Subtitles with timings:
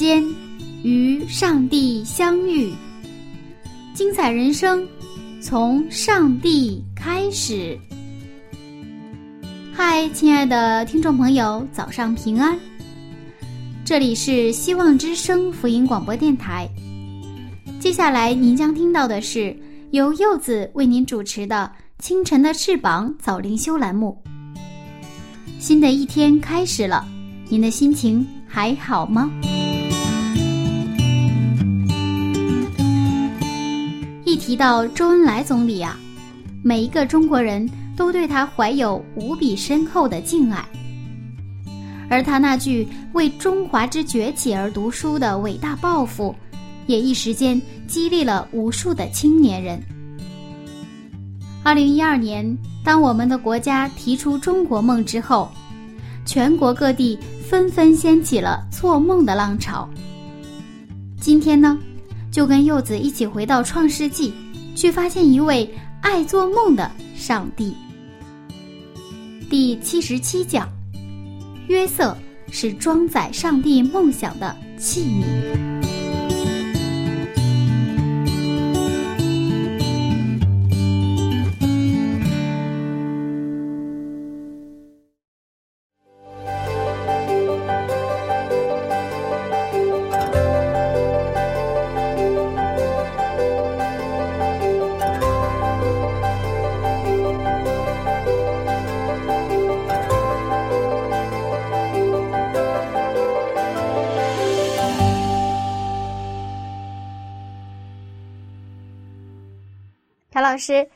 [0.00, 0.24] 间
[0.82, 2.72] 与上帝相遇，
[3.92, 4.88] 精彩人生
[5.42, 7.78] 从上帝开始。
[9.74, 12.58] 嗨，亲爱的听众朋友，早上平安！
[13.84, 16.66] 这里是希望之声福音广播电台。
[17.78, 19.54] 接下来您将听到的是
[19.90, 21.70] 由柚子为您主持的
[22.02, 24.16] 《清晨的翅膀》早灵修栏目。
[25.58, 27.06] 新的一天开始了，
[27.50, 29.30] 您的心情还好吗？
[34.50, 35.96] 提到周恩来总理啊，
[36.60, 37.70] 每一个中国人。
[37.96, 40.64] 都对他怀有无比深厚的敬爱，
[42.08, 46.34] 而他那句为中华之崛起而读书的伟大抱负，
[46.86, 49.78] 也一时间激励了无数的青年人。
[51.62, 55.48] 二零一二年，当我们的国家提出中国梦之后，
[56.24, 59.86] 全国各地纷纷掀起了做梦的浪潮。
[61.20, 61.78] 今天呢，
[62.30, 64.32] 就跟柚子一起回到创世纪，
[64.74, 65.68] 去发现一位
[66.00, 67.74] 爱做梦的上帝。
[69.48, 70.68] 第七十七讲，
[71.66, 72.16] 约瑟
[72.50, 75.69] 是装载上帝梦想的器皿。
[110.60, 110.88] 师，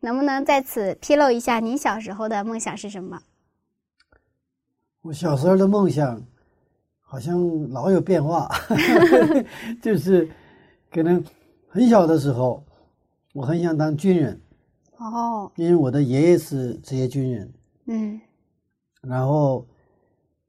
[0.00, 3.22] 能不能在此披露一下您小时候的梦想是什么？
[5.00, 6.22] 我小时候的梦想
[7.00, 8.50] 好像老有变化，
[9.80, 10.28] 就是
[10.90, 11.24] 可能
[11.68, 12.62] 很小的时候，
[13.32, 14.40] 我很想当军人。
[14.98, 17.52] 哦，因为我的爷爷是职业军人。
[17.86, 18.20] 嗯，
[19.00, 19.66] 然后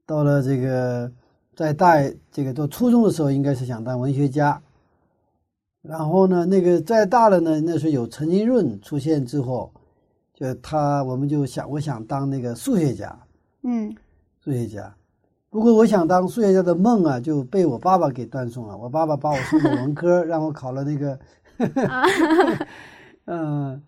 [0.06, 1.10] 到了这个
[1.56, 1.96] 在大
[2.30, 4.60] 这个到初中的时候，应该是想当文学家。
[5.86, 9.70] 然后呢，那个再大了呢，那时候有陈金润出现之后，
[10.32, 13.14] 就他我们就想，我想当那个数学家，
[13.64, 13.94] 嗯，
[14.42, 14.90] 数学家。
[15.50, 18.74] 不过我想当数学家的梦啊，就被我爸爸给断送了。
[18.78, 21.18] 我爸爸把我送到文科，让我考了那个
[23.26, 23.82] 嗯，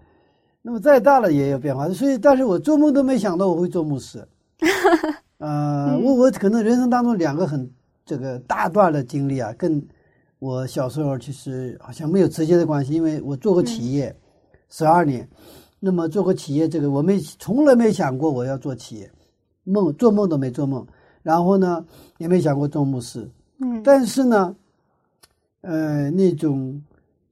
[0.61, 1.89] 那么再大了也有变化。
[1.89, 4.23] 所以，但是我做梦都没想到我会做牧师。
[5.39, 7.71] 呃，我我可能人生当中两个很
[8.05, 9.83] 这个大段的经历啊，更。
[10.39, 14.15] 我小时候其实好像没有直接的关系，因为我做过企业
[14.69, 15.27] 十二年，
[15.81, 19.11] 那么做过企业这个我没从来没想过我要做企业，
[19.65, 20.87] 梦做梦都没做梦，
[21.23, 21.83] 然后呢
[22.19, 23.27] 也没想过做牧师，
[23.61, 24.55] 嗯，但是呢，
[25.63, 26.83] 呃，那种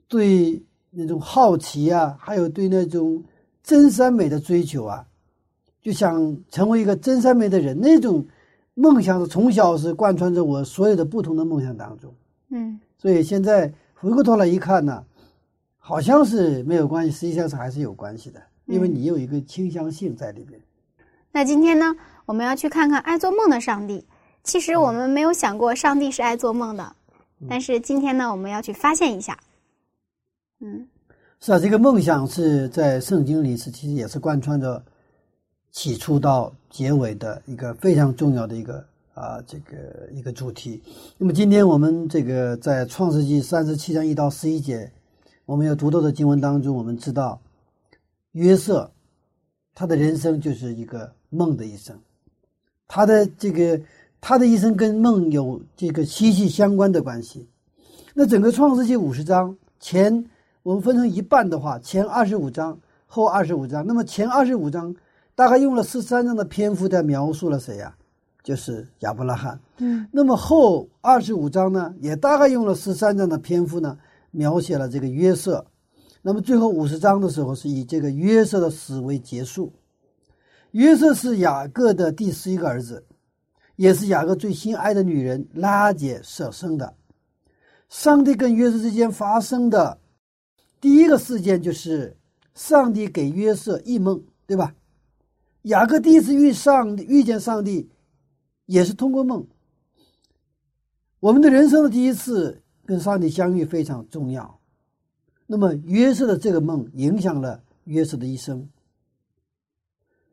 [0.08, 3.22] 对那种好奇啊，还有对那种
[3.62, 5.06] 真善美的追求啊，
[5.82, 8.24] 就想成为一个真善美的人，那种
[8.72, 12.10] 梦想是从小是贯穿着我所有的不同的梦想当中，
[12.48, 12.80] 嗯。
[13.04, 15.04] 所以现在回过头来一看呢，
[15.76, 20.58] 好像是没有关系，实际上是还是有关系的，因为你有一个倾向性在里边。
[21.30, 24.06] 那今天呢，我们要去看看爱做梦的上帝。
[24.42, 26.96] 其实我们没有想过上帝是爱做梦的，
[27.46, 29.38] 但是今天呢，我们要去发现一下。
[30.60, 30.88] 嗯，
[31.40, 34.82] 是啊，这个梦想是在圣经里是其实也是贯穿着
[35.70, 38.82] 起初到结尾的一个非常重要的一个。
[39.14, 40.82] 啊，这个一个主题。
[41.16, 44.90] 那么今天我们这个在创世纪三十七章一到十一节，
[45.46, 47.40] 我们要读到的经文当中，我们知道
[48.32, 48.90] 约瑟
[49.72, 51.96] 他的人生就是一个梦的一生，
[52.88, 53.80] 他的这个
[54.20, 57.48] 他的一生跟梦有这个息息相关的关系。
[58.14, 60.24] 那整个创世纪五十章前，
[60.62, 63.86] 我们分成一半的话，前二十五章，后二十五章。
[63.86, 64.96] 那么前二十五章
[65.36, 67.96] 大概用了十三章的篇幅在描述了谁呀？
[68.44, 73.98] 就是亚伯拉罕，嗯，那么后二十五章呢，也大概用了十三章的篇幅呢，
[74.30, 75.66] 描写了这个约瑟。
[76.20, 79.72] 那么最后五十章的时候是以这个约瑟的死为结束。
[80.72, 83.06] 约瑟是雅各的第十一个儿子，
[83.76, 86.94] 也是雅各最心爱的女人拉姐所生的。
[87.88, 89.98] 上帝跟约瑟之间发生的
[90.82, 92.18] 第一个事件就是
[92.54, 94.74] 上帝给约瑟异梦，对吧？
[95.62, 97.88] 雅各第一次遇上遇见上帝，
[98.66, 99.46] 也是通过梦。
[101.20, 104.58] 我们的人生的第一次跟上帝相遇非常重要。
[105.46, 108.68] 那么约瑟的这个梦影响了约瑟的一生。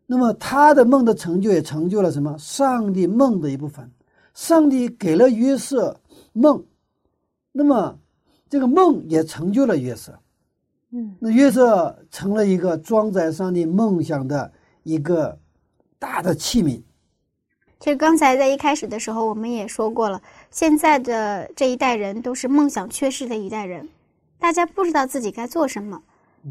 [0.05, 2.37] 那么他的梦的成就也成就了什么？
[2.37, 3.89] 上帝梦的一部分。
[4.33, 5.99] 上帝给了约瑟
[6.33, 6.63] 梦，
[7.51, 7.99] 那么
[8.49, 10.17] 这个梦也成就了约瑟。
[10.91, 14.51] 嗯，那约瑟成了一个装载上帝梦想的
[14.83, 15.37] 一个
[15.99, 16.81] 大的器皿。
[17.81, 23.89] 其实刚才在一开始的时候，我们也说过了，现在的这一代人都是梦想缺失的一代人，
[24.37, 25.99] 大家不知道自己该做什么，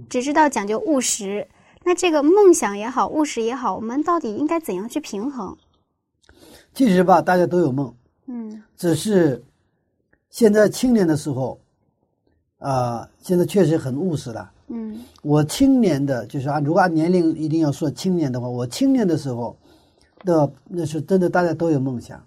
[0.08, 1.46] 只知道讲究务实。
[1.84, 5.56] 那这个梦想也好，务实也好，我们到底应该怎样去平衡？
[6.74, 7.94] 其实吧，大家都有梦，
[8.26, 9.40] 嗯只是
[10.30, 11.60] 现在青年的时候，
[12.58, 14.50] 啊、现在确实很务实了。
[14.66, 19.56] 嗯我青年的，就是按如果按年龄一定要说青年的话，我青年的时候
[20.24, 22.22] 的那是真的，大家都有梦想，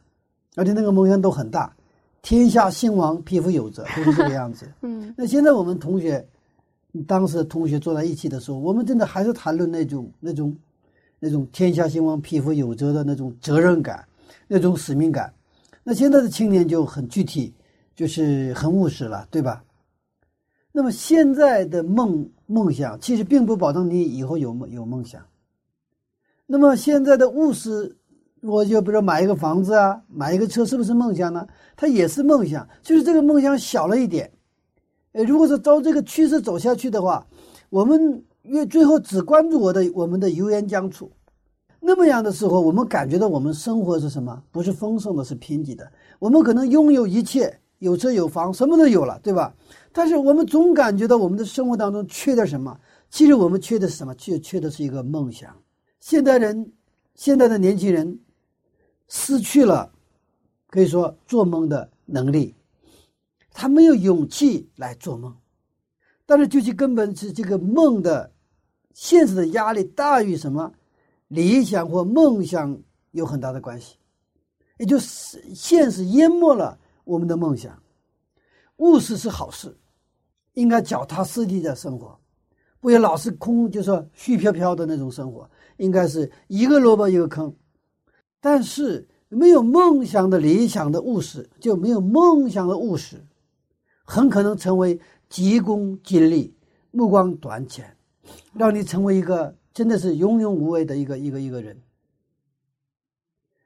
[0.55, 1.73] 而且那个梦想都很大，
[2.21, 4.67] 天下兴亡，匹夫有责，都是这个样子。
[4.81, 6.25] 嗯那现在我们同学，
[7.07, 10.55] 当时同学坐在一起的时候，我们真的还是谈论那种那种
[11.19, 14.05] 那种天下兴亡，匹夫有责的那种责任感，
[14.47, 15.33] 那种使命感。
[15.83, 17.53] 那现在的青年就很具体，
[17.95, 19.63] 就是很务实了，对吧？
[20.71, 25.21] 那么现在的梦梦想，其实并不保证你以后有梦有梦想。
[26.53, 27.97] 那么现在的务实，
[28.43, 31.47] 我就比如说买一个房子啊，买一个车，是不是梦想呢？
[31.75, 34.31] 它也是梦想，就是这个梦想小了一点。
[35.13, 37.25] 呃，如果是照这个趋势走下去的话，
[37.71, 41.11] 我们越最后只关注我的我们的油盐酱醋，
[41.79, 44.39] 那么样的时候，我们感觉到我们生活是什么？
[44.51, 45.91] 不是丰盛的，是贫瘠的。
[46.19, 49.51] 我们可能拥有一切，有车有房，什么都有了，对吧？
[49.91, 52.77] 但是我们总感觉到我们的生活当中缺点什么？
[53.09, 54.13] 其实我们缺的是什么？
[54.13, 55.49] 缺缺的是一个梦想。
[56.05, 56.73] 现代人，
[57.15, 58.19] 现在的年轻人
[59.07, 59.89] 失去了
[60.67, 62.53] 可以说做梦的能力，
[63.51, 65.33] 他没有勇气来做梦。
[66.25, 68.29] 但是究其根本是这个梦的
[68.93, 70.73] 现实的压力大于什么
[71.29, 72.77] 理想或梦想
[73.11, 73.95] 有很大的关系，
[74.79, 77.81] 也就是现实淹没了我们的梦想。
[78.75, 79.73] 务实是好事，
[80.55, 82.19] 应该脚踏实地的生活，
[82.83, 85.49] 不要老是空，就说虚飘飘的那种生活。
[85.77, 87.55] 应该是一个萝卜一个坑，
[88.41, 93.25] 但是没有梦想的理想的务实，就没有梦想的务实，
[94.03, 94.99] 很可能成为
[95.29, 96.53] 急功近利、
[96.91, 97.95] 目光短浅，
[98.53, 101.81] 让你成为一个真的是庸庸无为的一个一个一个人。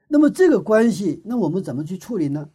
[0.07, 2.47] 那么这个关系，那我们怎么去处理呢？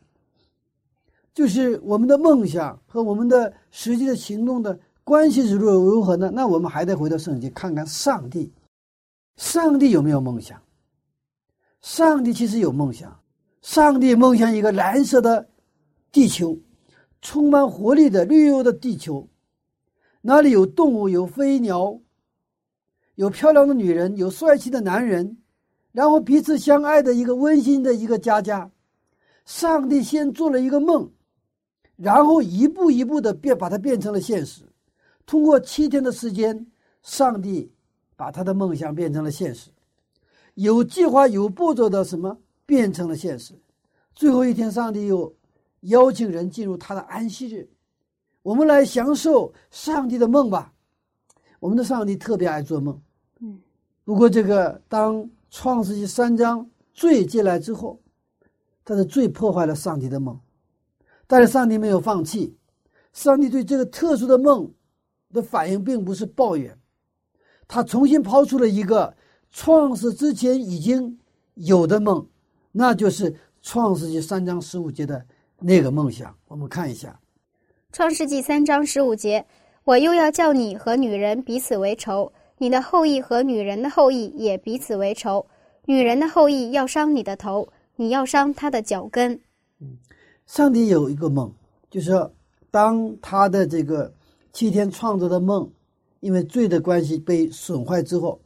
[1.35, 6.31] 就是我们的梦想和我们的实际的行动的关系是如如何呢？
[6.32, 8.53] 那我们还得回到圣经看看上帝，
[9.37, 10.61] 上帝有没有梦想？
[11.81, 13.21] 上帝其实有梦想，
[13.61, 15.49] 上帝梦想一个蓝色的
[16.13, 16.56] 地球，
[17.21, 19.29] 充满活力的绿油的地球，
[20.21, 21.99] 那里有动物，有飞鸟，
[23.17, 25.39] 有漂亮的女人，有帅气的男人，
[25.91, 28.71] 然后彼此相爱的一个温馨的一个家家。
[29.44, 31.11] 上帝先做了一个梦。
[31.97, 34.63] 然后一步一步的变，把它变成了现实。
[35.26, 36.67] 通过七天的时间，
[37.02, 37.72] 上帝
[38.17, 39.70] 把他的梦想变成了现实，
[40.55, 43.55] 有计划、有步骤的什么变成了现实。
[44.14, 45.34] 最后一天，上帝又
[45.81, 47.69] 邀请人进入他的安息日，
[48.43, 50.72] 我们来享受上帝的梦吧。
[51.60, 53.00] 我们的上帝特别爱做梦，
[53.41, 53.60] 嗯。
[54.05, 58.00] 不过，这个当创世纪三章罪进来之后，
[58.84, 60.38] 他的罪破坏了上帝的梦。
[61.29, 62.56] 但是上帝没有放弃，
[63.12, 64.69] 上帝对这个特殊的梦
[65.32, 66.77] 的反应并不是抱怨，
[67.67, 69.15] 他重新抛出了一个
[69.51, 71.19] 创世之前已经
[71.55, 72.27] 有的梦，
[72.70, 75.24] 那就是创世纪三章十五节的
[75.58, 76.34] 那个梦想。
[76.48, 77.19] 我们看一下，
[77.96, 79.44] 《创世纪三章十五节：
[79.84, 85.46] 我又要叫你和女人彼此为仇，你的后裔和女人的后裔也彼此为仇。
[85.86, 89.32] 女人的后裔要伤你的头，你要伤她的脚跟。
[89.81, 89.96] 嗯
[90.44, 91.51] 上帝有一个梦，
[91.89, 92.31] 就是说，
[92.70, 94.12] 当他的这个
[94.53, 95.71] 七天创造的梦，
[96.21, 98.41] 因为罪的关系被损坏之后，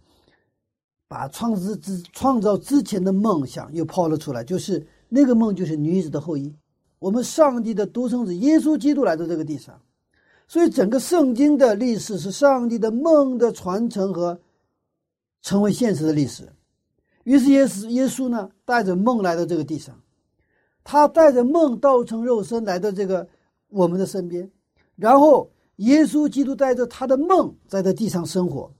[1.09, 6.55] 把创造之创造之前的梦想又抛了出来，就是那个梦就是女子的后裔，
[6.99, 9.81] 我们上帝的独生子耶稣基督来到这个地上，
[10.49, 14.41] 所以整个圣经的历史是上帝的梦的传承和
[15.43, 16.49] 成为现实的历史。
[17.25, 20.01] 于是耶稣耶稣呢带着梦来到这个地上，
[20.85, 23.29] 他带着梦道成肉身来到这个
[23.69, 24.49] 我们的身边，
[24.95, 28.73] 然后耶稣基督带着他的梦在这地上生活。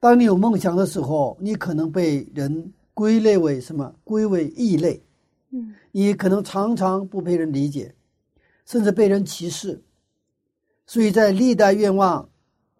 [0.00, 3.94] 当你有梦想的时候，你可能被人归类为什么？
[4.04, 5.02] 归为异类。
[5.50, 7.94] 嗯，你可能常常不被人理解，
[8.64, 9.82] 甚至被人歧视。
[10.86, 12.28] 所以在历代愿望，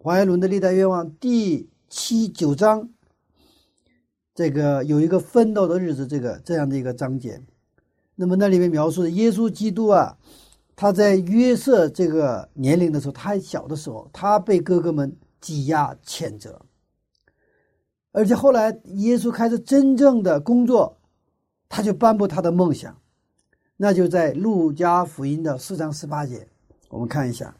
[0.01, 2.89] 怀伦的历代愿望第七九章，
[4.35, 7.41] 这个有一个奋斗的日子，这个这样的一个章节。
[8.15, 10.17] 那么那里面描述的耶稣基督啊，
[10.77, 16.61] 他在约瑟这个年龄的时候，他还小的时候，他被哥哥们挤压谴责，
[18.11, 20.95] 而且后来耶稣开始真正的工作，
[21.67, 22.95] 他就颁布他的梦想，
[23.75, 26.47] 那就在路加福音的四章十八节，
[26.89, 27.55] 我们看一下。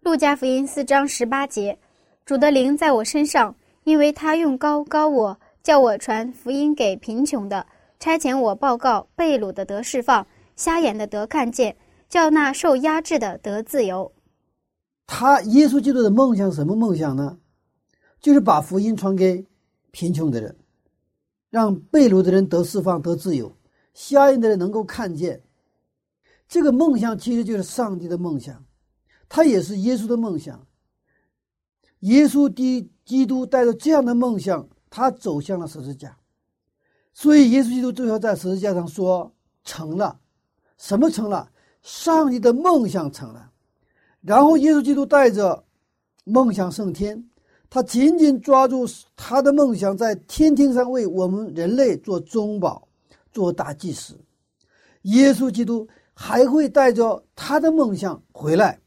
[0.00, 1.78] 路加福音四章十八节，
[2.26, 7.64] 主的灵在我身上，因为他用高高我，叫我传福音给贫穷的，
[8.00, 10.26] 差遣我报告被掳的得释放，
[10.56, 11.76] 瞎眼的得看见，
[12.14, 14.12] 叫那受压制的得自由。
[15.04, 17.40] 他耶稣基督的梦想什么梦想呢？
[18.20, 19.44] 就是把福音传给
[19.90, 20.56] 贫穷的人，
[21.50, 23.52] 让被掳的人得释放、得自由，
[23.94, 25.42] 瞎眼的人能够看见。
[26.46, 28.64] 这个梦想其实就是上帝的梦想。
[29.28, 30.64] 他也是耶稣的梦想。
[31.98, 36.16] 耶稣的基督带着这样的梦想，他走向了十字架。
[37.12, 40.20] 所以，耶稣基督最后在十字架上说：“成了，
[40.78, 41.50] 什么成了？
[41.84, 43.52] 上帝的梦想成了。”
[44.20, 45.64] 然后，耶稣基督带着
[46.24, 47.28] 梦想升天，
[47.70, 52.88] 他紧紧抓住他的梦想，在天庭上为我们人类做中保，
[53.30, 54.18] 做大祭司。
[55.02, 58.80] 耶稣基督还会带着他的梦想回来。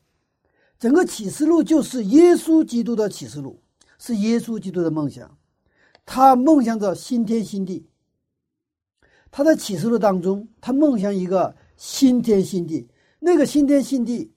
[0.79, 3.61] 整个启示录就是耶稣基督的启示录，
[3.99, 5.37] 是耶稣基督的梦想。
[6.03, 7.87] 他梦想着新天新地。
[9.29, 12.89] 他在启示录当中，他梦想一个新天新地。
[13.19, 14.33] 那个新天新地，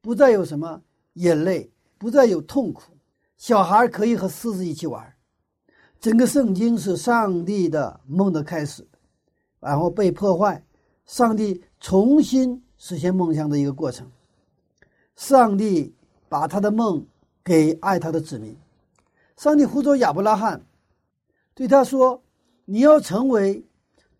[0.00, 0.82] 不再有什么
[1.14, 2.92] 眼泪，不再有痛苦，
[3.38, 5.14] 小孩可以和狮子一起玩。
[5.98, 8.86] 整个圣经是上帝的梦的开始，
[9.60, 10.64] 然后被破坏，
[11.06, 14.10] 上帝重新实现梦想的一个过程。
[15.14, 15.94] 上帝
[16.28, 17.06] 把他的梦
[17.44, 18.56] 给爱他的子民。
[19.36, 20.64] 上帝呼召亚伯拉罕，
[21.54, 22.22] 对他说
[22.64, 23.64] ：“你要成为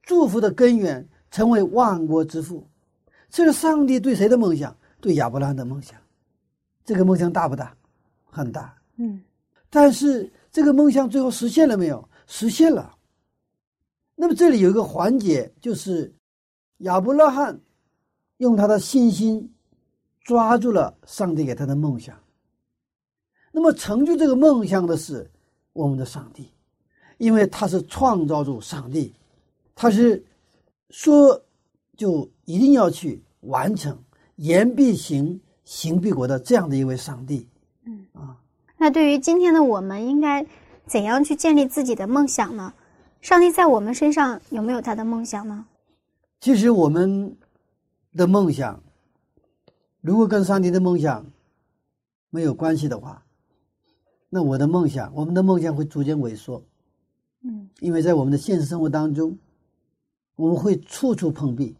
[0.02, 2.64] 祝福的根源，成为万国之父。”
[3.28, 4.76] 这是上帝对谁的梦想？
[5.00, 5.98] 对亚伯拉罕的梦想。
[6.84, 7.76] 这个梦想大不大？
[8.30, 8.72] 很大。
[8.98, 9.20] 嗯。
[9.68, 12.08] 但是这个梦想最后实现了没有？
[12.28, 12.96] 实现了。
[14.14, 16.14] 那么这里有一个环节，就是
[16.78, 17.58] 亚伯拉罕
[18.36, 19.52] 用他的信心。
[20.24, 22.16] 抓住了上帝给他的梦想，
[23.50, 25.28] 那么成就这个梦想的是
[25.72, 26.48] 我们的上帝，
[27.18, 29.12] 因为他是创造主上帝，
[29.74, 30.24] 他是
[30.92, 31.42] 说
[31.96, 33.98] 就一定要去完成，
[34.36, 37.48] 言必行，行必果的这样的一位上帝。
[37.84, 38.36] 嗯啊，
[38.76, 40.46] 那对于今天的我们，应该
[40.86, 42.74] 怎样去建立自己的梦想呢？
[43.22, 45.64] 上帝在我们身上有没有他的梦想呢？
[46.40, 47.36] 其实我们
[48.14, 48.82] 的梦想。
[50.02, 51.24] 如果跟上帝的梦想
[52.28, 53.24] 没有关系的话，
[54.28, 56.62] 那我的梦想，我们的梦想会逐渐萎缩。
[57.44, 59.38] 嗯，因为在我们的现实生活当中，
[60.42, 61.76] 我们会处处碰壁。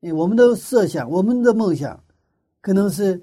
[0.00, 2.04] 因为我们的设想、我们的梦想，
[2.60, 3.22] 可能是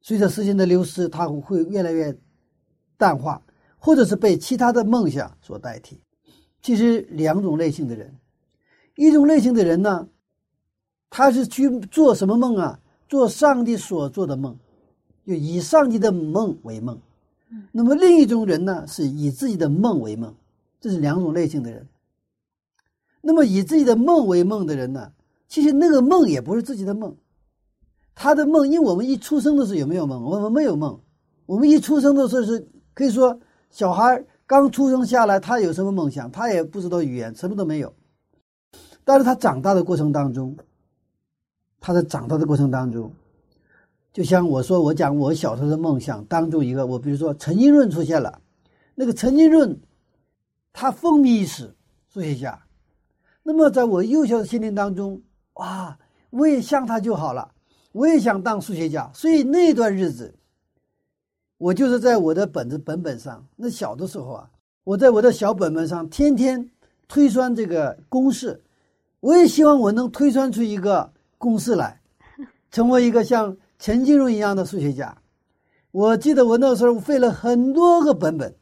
[0.00, 2.16] 随着时间的流失，它会越来越
[2.96, 3.42] 淡化，
[3.78, 6.00] 或者是被其他的梦想所代替。
[6.60, 8.14] 其实两种类型的人，
[8.94, 10.06] 一种类型的人呢，
[11.10, 12.78] 他是去做什么梦啊？
[13.08, 14.56] 做上帝所做的梦，
[15.26, 16.96] 就以上帝的梦为梦。
[17.72, 20.32] 那么另一种人呢，是以自己的梦为梦，
[20.80, 21.86] 这是两种类型的人。
[23.22, 25.12] 那么以自己的梦为梦的人呢，
[25.48, 27.16] 其实那个梦也不是自己的梦，
[28.14, 30.22] 他的梦，因为我们一出生的时候有没有梦？
[30.22, 31.00] 我们没有梦。
[31.46, 36.30] 我们一出生的时候是可以说，小孩刚出生下来，他有什么梦想？
[36.30, 37.94] 他也不知道语言，什么都没有。
[39.04, 40.54] 但是他长大的过程当中。
[41.84, 43.12] 他在长大的过程当中，
[44.12, 48.40] 就像我说，我讲我小时候的梦想当中一个，我比如说陈金润出现了，
[48.94, 49.76] 那个陈金润，
[50.72, 51.74] 他风靡一时，
[52.14, 52.56] 数学家。
[53.42, 55.20] 那么在我幼小的心灵当中，
[55.54, 55.98] 哇，
[56.30, 57.50] 我也像他就好了，
[57.92, 59.10] 我也想当数学家。
[59.14, 60.34] 所以那段日子，
[61.58, 64.50] 我就是在我的本子本本上，那小的时候啊，
[64.84, 66.70] 我在我的小本本上天天
[67.08, 68.62] 推算这个公式，
[69.20, 71.10] 我也希望我能推算出一个。
[71.42, 72.00] 公式来，
[72.70, 75.18] 成为一个像陈金荣一样的数学家。
[75.90, 78.54] 我记得我那时候费了很多个本本，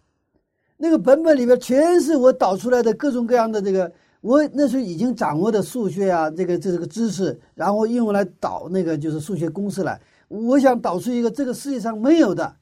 [0.79, 10.01] 那个本本里边全是我导出来的各种各样的这个，我那时候已经掌握的数学啊，这个这个知识，然后用来导那个就是数学公式来。
[10.29, 12.57] 我想导出一个这个世界上没有的，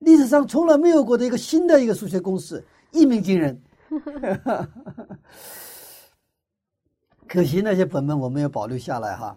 [0.00, 3.60] 历史上从来没有过的一个新的一个数学公式，一鸣惊人。
[7.26, 9.36] 可惜那些本本我没有保留下来哈。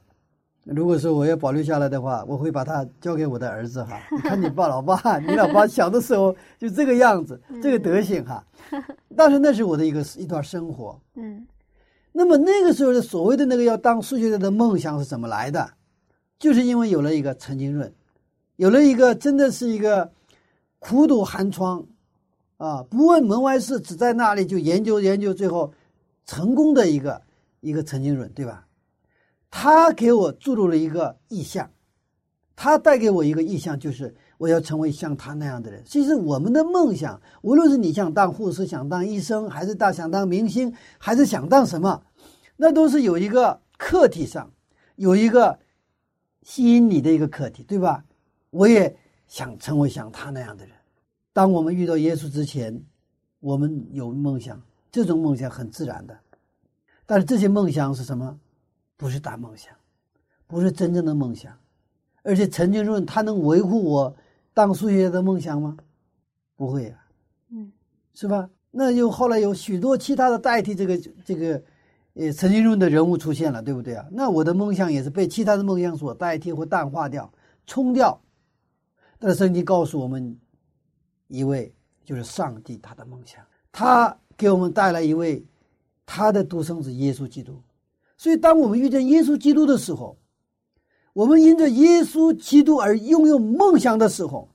[0.73, 3.99] 如果说我要保留下来的话，我会把它交给我的儿子哈。
[4.11, 8.43] 你看你爸老爸， 你老爸小的时候就这个样子，这个德行哈。
[9.15, 10.99] 但是那是我的一个一段生活。
[11.15, 11.45] 嗯。
[12.11, 15.71] 那么那个时候的所谓的那个要当数学家的梦想是怎么来的？
[16.39, 17.91] 就是因为有了一个陈金润，
[18.55, 20.11] 有了一个真的是一个
[20.79, 21.85] 苦读寒窗，
[22.57, 25.73] 啊，不问门外事，只在那里就研究研究，最后
[26.25, 27.21] 成功的一个
[27.59, 28.65] 一个陈金润，对吧？
[29.51, 31.71] 他给我注入了一个意向，
[32.55, 35.83] 他带给我一个意向，就是我要成为像他那样的人。
[35.85, 42.03] 其实我们的梦想，无论是你想当护士、想当医生，还是大想当明星，还是想当什么，
[42.57, 44.51] 那都是有一个课题上，
[44.95, 45.59] 有一个
[46.43, 48.03] 吸引你的一个课题，对吧？
[48.51, 48.95] 我也
[49.27, 50.75] 想成为像他那样的人。
[51.33, 52.83] 当我们遇到耶稣之前，
[53.39, 56.17] 我们有梦想，这种梦想很自然的，
[57.05, 58.39] 但是这些梦想是什么？
[58.99, 59.73] 不是大梦想，
[60.45, 61.57] 不是真正的梦想，
[62.21, 64.13] 而且陈金润他能维护我
[64.53, 65.77] 当数学家的梦想吗？
[66.57, 67.05] 不会呀，
[67.47, 67.71] 嗯，
[68.13, 68.49] 是吧？
[68.71, 71.63] 那又后来有许多其他的代替这个这个，
[72.15, 74.05] 呃，陈金润的人物出现了，对不对啊？
[74.11, 77.31] 那我的梦想也是被其他的梦想所代替或淡化掉、
[77.65, 78.21] 冲掉。
[79.17, 80.37] 但是圣经告诉我们，
[81.29, 85.41] 一位就是上帝他的梦想，他给我们带来一位
[86.05, 87.63] 他的独生子耶稣基督。
[88.19, 90.17] 所以，当我们遇见耶稣基督的时候，
[91.13, 94.49] 我们因着耶稣基督而拥有梦想的时候，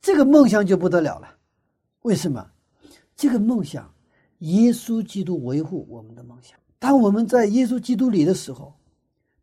[0.00, 1.28] 这个梦想就不得了了。
[2.04, 2.50] 为什么？
[3.14, 3.92] 这个梦想，
[4.38, 6.58] 耶稣基督维护我们的梦想。
[6.78, 8.72] 当我们在耶稣基督里的时候，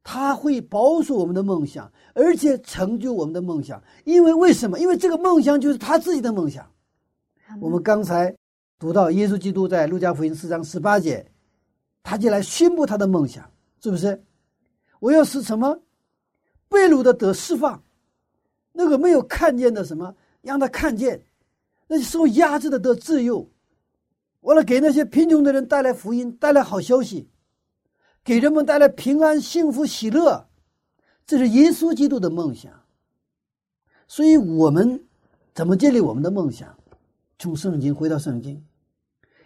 [0.03, 3.79] 他会保守我们的梦想，而且成就我们的梦想。
[4.03, 4.79] 因为为什么？
[4.79, 6.67] 因为这个梦想就是他自己的梦想。
[7.61, 8.35] 我们刚才
[8.79, 11.23] 读到耶稣基督在路加福音四章十八节，
[12.01, 13.47] 他就来宣布他的梦想。
[13.81, 14.23] 是不是？
[14.99, 15.81] 我要使什么？
[16.67, 17.81] 被掳的得释放，
[18.73, 21.17] 那个没有看见的什么，让他看见；
[21.87, 23.49] 那些受压制的得自由。
[24.41, 27.27] 为了给那些贫穷的人带来福音，带来好消息，
[28.23, 30.47] 给人们带来平安、幸福、喜乐，
[31.25, 32.71] 这是耶稣基督的梦想。
[34.07, 35.03] 所以，我们
[35.53, 36.77] 怎么建立我们的梦想？
[37.37, 38.63] 从圣经回到圣经，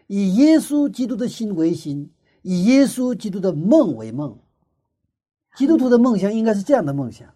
[0.08, 2.12] 以耶稣基督的心为心。
[2.44, 4.38] 以耶稣基督的梦为梦，
[5.56, 7.28] 基督徒的梦想应该是这样的梦想，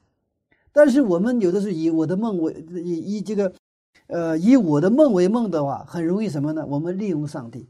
[0.71, 3.51] 但是我们有的是以我的梦为以以这个，
[4.07, 6.65] 呃，以我的梦为梦的话，很容易什么呢？
[6.67, 7.67] 我们利用上帝，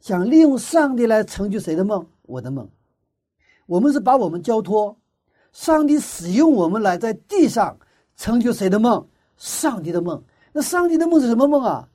[0.00, 2.06] 想利用上帝来成就谁的梦？
[2.22, 2.68] 我的梦。
[3.66, 4.96] 我们是把我们交托，
[5.52, 7.78] 上帝使用我们来在地上
[8.16, 9.06] 成就谁的梦？
[9.36, 10.22] 上帝的梦。
[10.52, 11.88] 那上帝的梦是什么梦啊？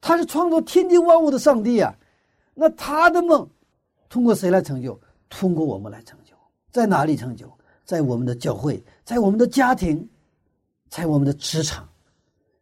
[0.00, 1.96] 他是创造天地万物的上帝啊，
[2.54, 3.48] 那他的梦。
[4.14, 4.96] 通过谁来成就？
[5.28, 6.32] 通过我们来成就。
[6.70, 7.52] 在哪里成就？
[7.84, 10.08] 在我们的教会，在我们的家庭，
[10.88, 11.88] 在我们的职场。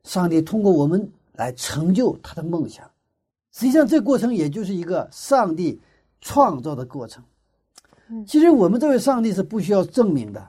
[0.04, 2.90] 上帝通过我们来成就他的梦想。
[3.52, 5.78] 实际上，这过程也就是一个上帝
[6.22, 7.22] 创造的过程。
[8.26, 10.48] 其实我们这位上帝是不需要证明的，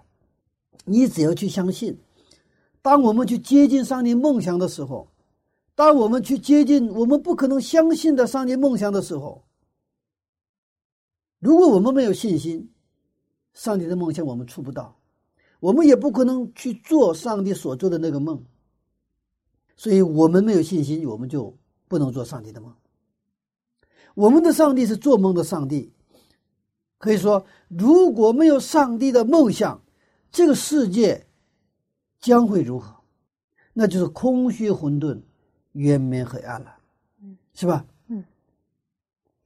[0.86, 2.00] 你只要去相信。
[2.82, 5.10] 当我们去接近上帝梦想的时候，
[5.76, 9.44] 当我们去接近我们不可能相信的上帝梦想的时候。
[11.44, 12.72] 如果我们没有信心，
[13.54, 14.98] 上帝的梦想我们触不到，
[15.60, 18.42] 我们也不可能去做上帝所做的那个梦。
[19.76, 21.54] 所以，我们没有信心，我们就
[21.90, 22.74] 不能做上帝的梦。
[24.16, 25.92] 我们的上帝是做梦的上帝，
[26.98, 29.82] 可以说，如果没有上帝的梦想，
[30.32, 31.28] 这个世界
[32.22, 32.96] 将会如何？
[33.74, 35.20] 那就是空虚、混沌、
[35.74, 36.74] 渊面黑暗了，
[37.54, 37.86] 是吧？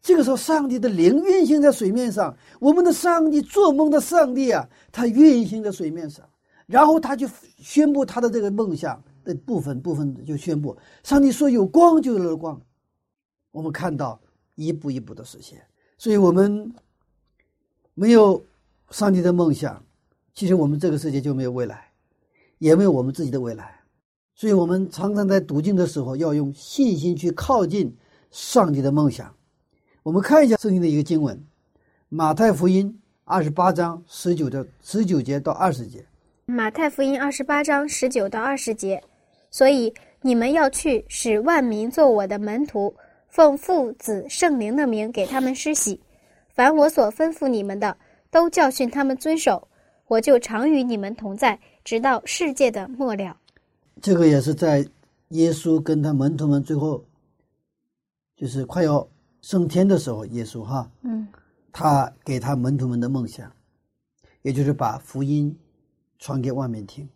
[0.08, 2.34] 这个时候，上帝的灵运行在水面上。
[2.62, 6.26] 我们的上帝做梦的上帝啊，他运行在水面上，
[6.65, 12.58] 然后他就宣布他的这个梦想的部分部分就宣布，上帝说有光就有了光。
[13.52, 14.17] 我们看到
[14.56, 15.62] 一步一步的实现。
[15.98, 16.74] 所以，我们
[17.93, 18.41] 没有
[18.91, 19.84] 上帝的梦想，
[20.34, 21.91] 其实我们这个世界就没有未来，
[22.60, 23.78] 也没有我们自己的未来。
[24.36, 27.93] 所以我们常常在读经的时候，要用信心去靠近
[28.32, 29.36] 上帝的梦想。
[30.08, 31.36] 我们看一下圣经的一个经文，
[32.08, 32.89] 《马太福音》
[33.26, 36.02] 二十八章十九到十九节到二十节，
[36.46, 39.04] 马太福音二十八章十九到二十节。
[39.52, 42.96] 所以你们要去，使万民做我的门徒，
[43.28, 46.00] 奉父、子、圣灵的名给他们施洗。
[46.54, 47.98] 凡我所吩咐你们的，
[48.32, 49.67] 都教训他们遵守。
[50.08, 53.36] 我就常与你们同在，直到世界的末了。
[54.02, 54.88] 这个也是在
[55.32, 57.04] 耶稣跟他门徒们最后，
[58.38, 59.06] 就是快要
[59.48, 61.26] 升天的时候，耶稣哈，嗯，
[61.72, 63.50] 他给他门徒们的梦想，
[64.42, 65.58] 也就是把福音
[66.20, 67.08] 传给外面听。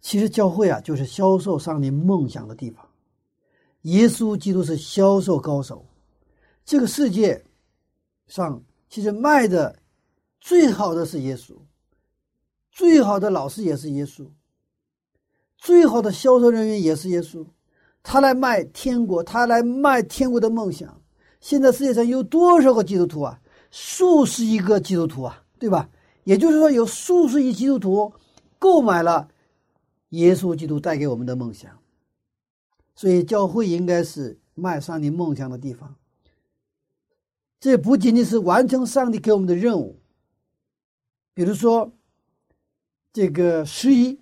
[0.00, 2.88] 其实教会啊，就是销售上帝梦想的地方。
[3.80, 5.84] 耶稣基督是销售高手，
[6.64, 7.44] 这个世界
[8.28, 9.76] 上其实卖的
[10.40, 11.52] 最好的是耶稣，
[12.70, 14.24] 最好的老师也是耶稣，
[15.56, 17.44] 最好的销售人员也是耶稣。
[18.04, 21.02] 他来卖天国，他来卖天国的梦想。
[21.40, 23.40] 现在世界上有多少个基督徒啊？
[23.70, 25.88] 数十亿个基督徒啊，对吧？
[26.24, 28.12] 也就是说，有数十亿基督徒
[28.58, 29.28] 购买了。
[30.10, 31.78] 耶稣基督带给我们的梦想，
[32.94, 35.96] 所以教会应该是迈上你梦想的地方。
[37.58, 40.00] 这不仅仅是完成上帝给我们的任务，
[41.34, 41.92] 比如说
[43.12, 44.20] 这个十一，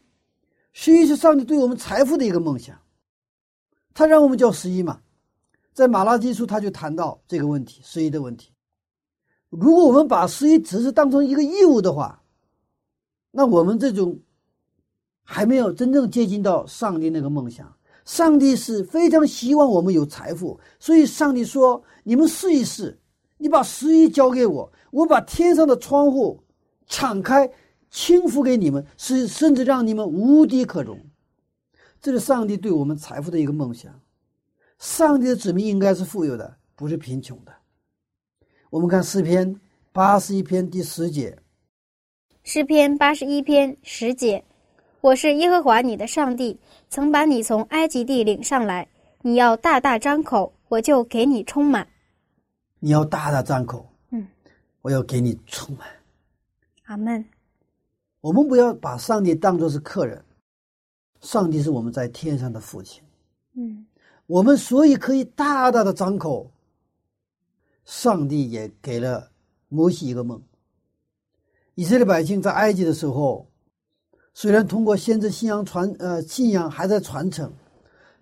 [0.72, 2.81] 十一是上帝对我们财富的一个梦想，
[3.92, 5.03] 他让我们叫十一嘛，
[5.74, 8.52] 在马拉基书他就谈到这个问题，十一的问题。
[9.50, 12.22] 如果我们把十一只是当成一个义务的话，
[13.30, 14.18] 那我们这种。
[15.26, 17.74] 还没有真正接近到上帝那个梦想。
[18.04, 23.00] 上帝是非常希望我们有财富，所以上帝说：“你们试一试，
[23.38, 26.44] 你把十一交给我，我把天上的窗户
[26.87, 27.50] 敞开，
[27.88, 31.00] 倾覆给你们，是甚至让你们无地可容。”
[32.02, 33.98] 这是上帝对我们财富的一个梦想。
[34.78, 37.54] 上帝的子民应该是富有的，不是贫穷的。
[38.70, 39.60] 我们看诗篇
[39.92, 41.38] 八十一篇第十节。
[42.42, 44.44] 诗篇八十一篇十节。
[45.00, 46.58] 我是耶和华你的上帝，
[46.88, 48.88] 曾把你从埃及地领上来。
[49.22, 51.87] 你要大大张口，我就给你充满。
[52.78, 54.26] 你要大大张口，嗯，
[54.82, 55.87] 我要给你充满。
[56.84, 57.24] 阿门。
[58.20, 60.22] 我们不要把上帝当作是客人，
[61.20, 63.02] 上帝是我们在天上的父亲。
[63.54, 63.87] 嗯，
[64.26, 66.50] 我们所以可以大大的张口。
[67.84, 69.30] 上帝也给了
[69.68, 70.42] 摩西一个梦。
[71.74, 73.46] 以色列百姓在埃及的时候。
[74.37, 77.52] 虽然通过先知信仰传，呃，信仰还在传承，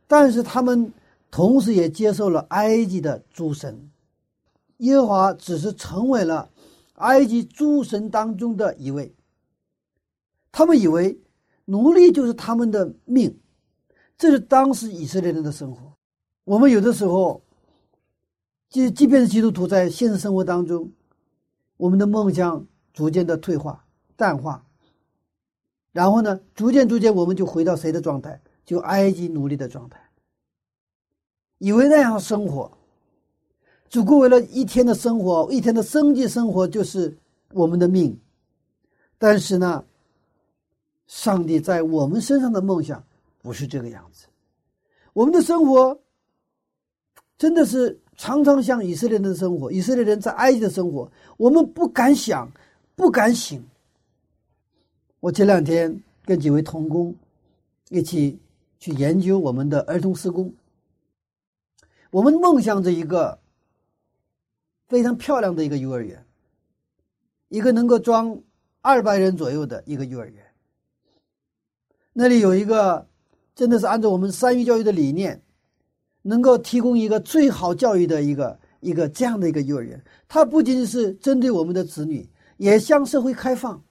[0.07, 0.93] 但是他们
[1.31, 3.91] 同时也接受了埃及的诸神，
[4.77, 6.51] 耶和华只是成为了
[6.97, 9.15] 埃及诸神当中的一位。
[10.53, 11.19] 他们以为
[11.65, 13.41] 奴隶就是他们的命，
[14.19, 15.92] 这是当时以色列人的生活。
[16.45, 17.43] 我们有的时候，
[18.69, 20.91] 即即便是基督徒，在现实生活当中，
[21.77, 23.85] 我们的梦想逐渐的退化、
[24.17, 24.65] 淡化。
[25.93, 28.41] 然后呢，逐渐逐渐，我们就回到谁的状态？
[28.65, 30.01] 就埃及奴隶的状态。
[31.59, 32.71] 以为那样生活，
[33.89, 37.17] 只顾为了一天的生活，一天的生计生活就是
[37.53, 38.19] 我们的命。
[39.19, 39.85] 但是呢，
[41.07, 43.05] 上帝在我们身上的梦想
[43.43, 44.27] 不是这个样子。
[45.13, 46.01] 我们的生活
[47.43, 52.49] 真的是常常像以色列人的生活，以色列人在埃及的生活，我们不敢想，
[52.95, 53.61] 不敢醒。
[55.19, 57.13] 我前两天跟几位童工
[57.89, 58.39] 一起
[58.79, 60.55] 去研究我们的儿童施工。
[62.13, 63.41] 我们梦想着一个
[64.87, 66.25] 非常漂亮的一个幼儿园，
[67.49, 68.41] 一个能够装
[68.83, 70.45] 二百人左右的一个幼儿园。
[72.13, 73.09] 那里有一个
[73.57, 75.43] 真的是按照我们三育教育的理念，
[76.23, 80.03] 能够提供一个最好教育的一个一个这样的一个幼儿园。
[80.29, 83.83] 它不仅仅是针对我们的子女，也向社会开放。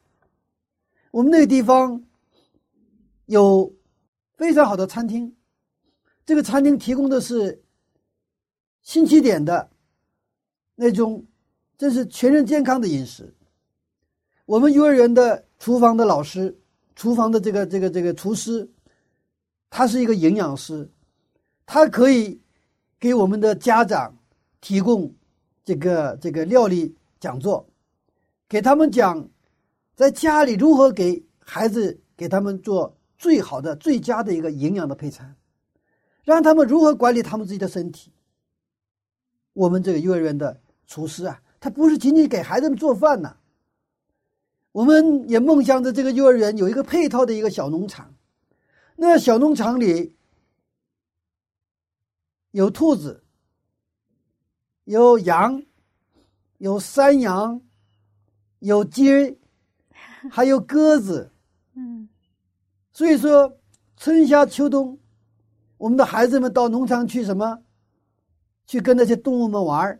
[1.11, 2.03] 我们那个地方
[3.25, 3.73] 有
[4.37, 5.35] 非常好的餐厅，
[6.25, 7.61] 这个餐厅提供的是
[8.81, 9.69] 新起点的
[10.75, 11.25] 那种，
[11.77, 13.33] 这是全人健康的饮食。
[14.45, 16.57] 我们幼儿园的厨房的老师，
[16.95, 18.67] 厨房的这个这个这个厨师，
[19.69, 20.89] 他是一个营养师，
[21.73, 22.37] 他可以
[22.99, 24.13] 给我们的家长
[24.59, 25.09] 提供
[25.63, 27.65] 这个这个料理讲座，
[28.49, 29.25] 给他们讲。
[29.95, 35.33] 在家里如何给孩子给他们做最好的、最佳的一个营养的配餐，
[36.25, 38.11] 让他们如何管理他们自己的身体？
[39.53, 43.37] 我们这个幼儿园的厨师啊，他不是仅仅给孩子们做饭呐。
[44.73, 48.13] 我们也梦想着这个幼儿园有一个配套的一个小农场，
[48.97, 50.13] 那小农场里
[52.51, 53.23] 有兔子、
[54.85, 55.61] 有羊、
[56.59, 57.61] 有山羊、
[58.59, 59.37] 有鸡。
[60.29, 61.31] 还有鸽子，
[61.73, 62.07] 嗯，
[62.93, 63.57] 所以说，
[63.97, 64.95] 春夏秋冬，
[65.77, 67.59] 我们的孩子们到农场去什么？
[68.67, 69.99] 去跟那些动物们玩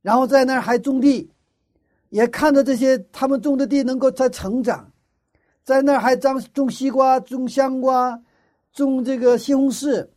[0.00, 1.30] 然后在那儿还种地，
[2.08, 4.90] 也看着这些他们种的地能够在成长，
[5.62, 8.18] 在那儿还长种西瓜、种香瓜、
[8.72, 10.08] 种这个西红柿，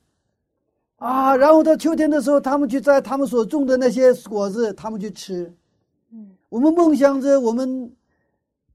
[1.01, 5.51] 啊，然后到秋天的时候，他们去摘他们所种的那些果子，他们去吃。
[6.13, 7.91] 嗯，我们梦想着我们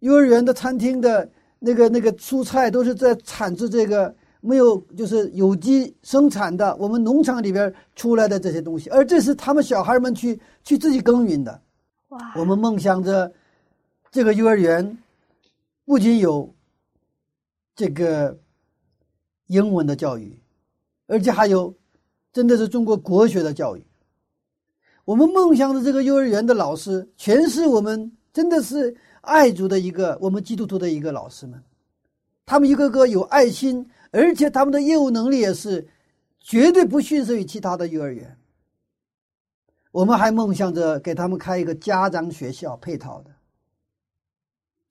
[0.00, 4.12] 幼儿园的餐厅的那个那个蔬菜都是在产自这个。
[4.40, 11.62] 没有，就是有机生产的，我们农场里边出来的这些东西，而这是他们小孩们去去自己耕耘的。
[12.08, 12.32] 哇！
[12.36, 13.32] 我们梦想着，
[14.10, 14.96] 这个幼儿园
[15.84, 16.54] 不仅有
[17.74, 18.38] 这个
[19.48, 20.38] 英文的教育，
[21.08, 21.74] 而且还有
[22.36, 23.82] 真的是中国国学的教育。
[25.06, 31.58] 我们梦想着这个幼儿园的老师，全是我们真的是爱主的一个我们基督徒的一个老师们，
[32.44, 33.88] 他们一个个有爱心。
[34.10, 35.88] 而且他们的业务能力也是
[36.38, 38.36] 绝对不逊色于其他的幼儿园。
[39.90, 43.30] 我们还梦想着给他们开一个家长学校配套的。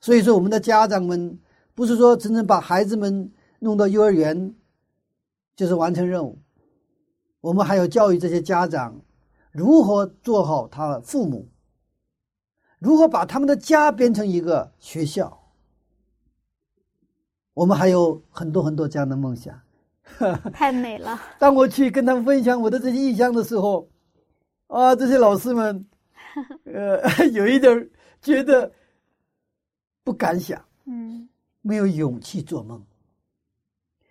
[0.01, 1.39] 所以说，我们的家长们
[1.75, 4.55] 不是说真正把孩子们弄到幼儿园
[5.55, 6.39] 就是完成任务，
[7.45, 8.99] 我们还要教育这些家长
[9.51, 11.47] 如何做好他的父母，
[12.79, 15.43] 如何把他们的家变成一个学校。
[17.53, 19.61] 我们还有很多很多这样的梦想，
[20.51, 21.21] 太美了。
[21.37, 23.87] 当我去跟他们分享我的这些意向的时候，
[24.65, 25.85] 啊，这些老师们，
[26.63, 27.89] 呃， 有一点
[28.23, 28.71] 觉得
[30.03, 31.29] 不敢想，嗯，
[31.61, 32.83] 没有勇气做梦，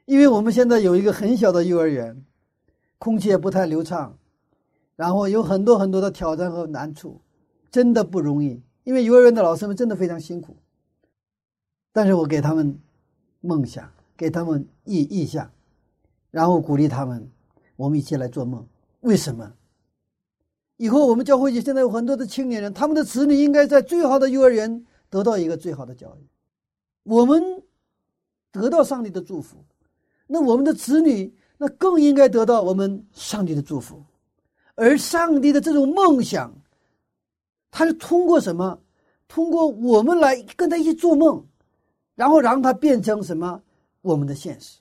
[0.04, 2.24] 因为我们现在有一个很小的幼儿园，
[2.98, 4.16] 空气也不太流畅，
[4.96, 7.20] 然后有很多很多的挑战和难处，
[7.70, 8.62] 真的不容易。
[8.85, 10.57] 因为幼儿园的老师们真的非常辛苦，
[11.92, 12.78] 但是我给他们。
[13.46, 15.50] 梦想给他们意意向，
[16.30, 17.30] 然后鼓励他们，
[17.76, 18.66] 我们一起来做梦。
[19.00, 19.52] 为什么？
[20.78, 26.26] 以后我们教会里现在有很多的青年人，他们的子女应该在最好的幼儿园得到一个最好的教育。
[27.02, 27.62] 我们
[28.50, 29.62] 得到上帝的祝福，
[30.26, 31.30] 那我们的子女
[31.64, 34.03] 那更应该得到我们上帝的祝福。
[34.74, 36.53] 而上帝的这种梦想，
[37.70, 38.79] 他是通过什么？
[39.29, 41.42] 通过我们来跟他一起做梦。
[42.16, 43.61] 然后让他变成什么？
[44.03, 44.79] 我们的现实，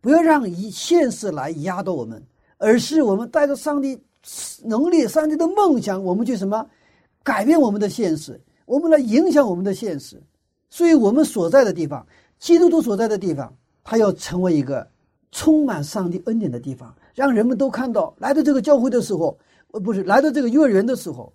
[0.00, 2.24] 不要让以现实来压倒我们，
[2.58, 4.00] 而是我们带着上帝
[4.62, 6.64] 能力、上帝的梦想，我们去什么
[7.24, 10.22] 改变我们的现实，我们来影响我们的现实。
[10.70, 12.06] 所以，我们所在的地方，
[12.38, 14.88] 基督徒所在的地方，它要成为一个
[15.30, 19.38] 充满上帝恩典的地方，让人们都看到，来到这个教会的时候，
[19.72, 21.32] 呃，不是来到这个幼儿园的时候，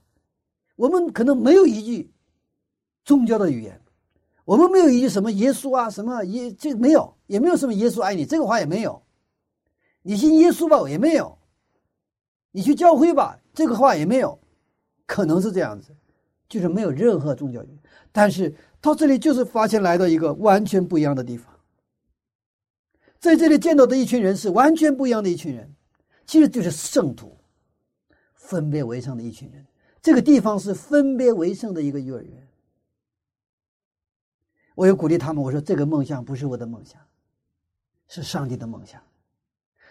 [0.76, 2.12] 我们可能没有一句
[3.04, 3.80] 宗教的语言。
[4.44, 9.02] 我们没有一句什么耶稣啊，什么耶这没有，也没有什么耶稣爱你这个话也没有。
[10.04, 11.36] 你信耶稣吧，也没有。
[12.52, 14.38] 你去教会吧，这个话也没有。
[15.08, 15.96] 可能是这样子，
[16.48, 17.80] 就是没有任何宗教语。
[18.12, 21.55] 但是到这里就是发现来到一个完全不一样的地方，
[23.26, 25.74] 在这里见到的一群人是完全不一样的一群人，
[26.28, 27.36] 其实就是圣徒，
[28.36, 29.66] 分别为圣的一群人。
[30.00, 32.48] 这个地方是分别为圣的一个幼儿园。
[34.76, 37.02] 我又鼓励他们，我说这个梦想不是我的梦想，
[38.08, 39.02] 是上帝的梦想，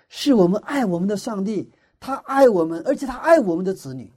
[0.09, 4.13] 是我们爱我们的上帝，他爱我们，而且他爱我们的子女。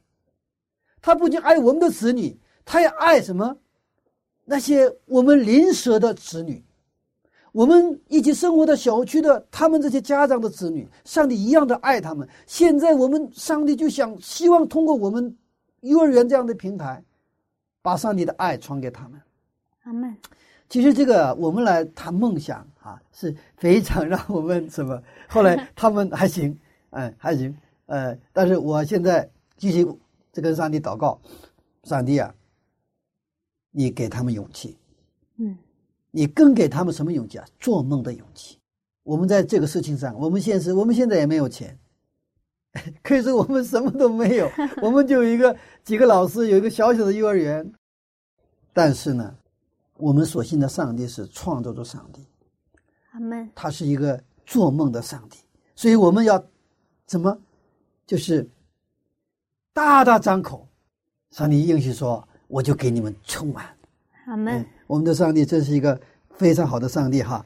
[1.01, 3.57] 他不仅爱我们的子女，他也爱什么？
[4.45, 6.63] 那些我们邻舍的子女，
[7.57, 12.29] 我们一起生活的小区的他们这些家长的子女，上帝一样的爱他们。
[12.45, 15.35] 现在我们上帝就想希望通过我们
[15.79, 17.03] 幼儿园这样的平台，
[17.81, 19.19] 把上帝的爱传给他们。
[19.85, 20.15] 阿门。
[20.69, 25.01] 其实这个我们来谈梦想啊，是非常让我们什么？
[25.27, 26.55] 后来他们还行，
[26.91, 29.83] 嗯，还行，呃，但是我现在继续
[30.31, 31.19] 这跟上帝祷告，
[31.85, 32.31] 上帝啊，
[33.71, 34.77] 你给他们勇气，
[35.37, 35.57] 嗯，
[36.17, 37.45] 你更给他们什么勇气啊？
[37.59, 38.57] 做梦的勇气。
[39.03, 41.77] 我们在这个事情上，我们现实，我们现在也没有钱，
[43.03, 44.49] 可以说我们什么都没有，
[44.81, 47.71] 我们就有一个几个老师，有一个小小的幼儿园，
[48.73, 49.35] 但是呢。
[49.99, 52.23] 我们所信的上帝是创造的上帝，
[53.13, 53.49] 阿门。
[53.55, 55.39] 他是一个做梦的上帝，
[55.75, 56.43] 所以我们要
[57.07, 57.35] 怎么，
[58.05, 58.47] 就是
[59.73, 60.67] 大大张口，
[61.31, 63.75] 上帝应许说：“我就给你们充满。”
[64.27, 64.63] 阿门。
[64.87, 67.43] 我们的上帝真是一个非常好的上帝哈。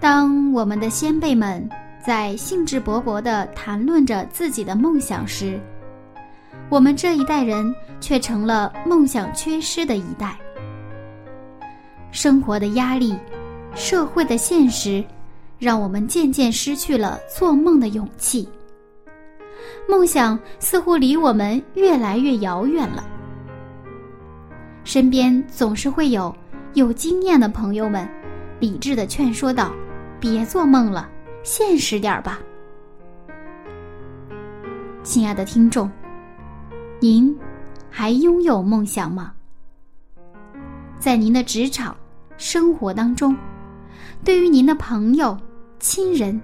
[0.00, 1.68] 当我们的先辈们
[2.08, 5.60] 在兴致勃勃地谈论着自己的梦想时，
[6.70, 10.34] 我们这一代人却成了梦想缺失的一代。
[12.10, 13.14] 生活的压力，
[13.74, 15.04] 社会的现实，
[15.58, 18.48] 让我们渐渐失去了做梦的勇气。
[19.86, 23.04] 梦想似乎离我们越来越遥远了。
[24.82, 26.34] 身边总是会有
[26.72, 28.08] 有经验的朋友们，
[28.60, 29.74] 理智的劝说道
[30.18, 31.06] ：“别做梦了，
[31.48, 32.38] 现实点儿吧。”
[35.02, 35.90] 亲爱的听众，
[37.00, 37.34] 您
[37.88, 39.32] 还拥有梦想吗？
[40.98, 41.96] 在您的职场
[42.36, 43.34] 生活当中，
[44.22, 45.34] 对于您的朋友、
[45.78, 46.38] 亲人，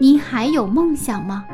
[0.00, 1.44] 您还有梦想吗？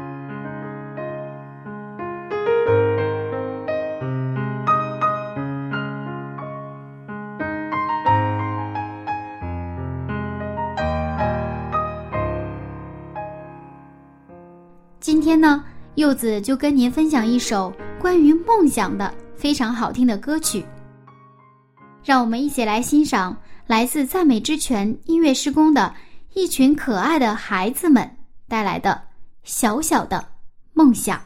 [15.21, 15.63] 今天呢，
[15.97, 20.65] 柚子就跟您分享一首关于梦想的非常好听的歌曲。
[22.03, 25.95] 让我们一起来欣赏来自赞美之泉音乐施工的
[26.33, 28.11] 一群可爱的孩子们
[28.49, 28.99] 带来的
[29.43, 30.27] 小小的
[30.73, 31.21] 梦想。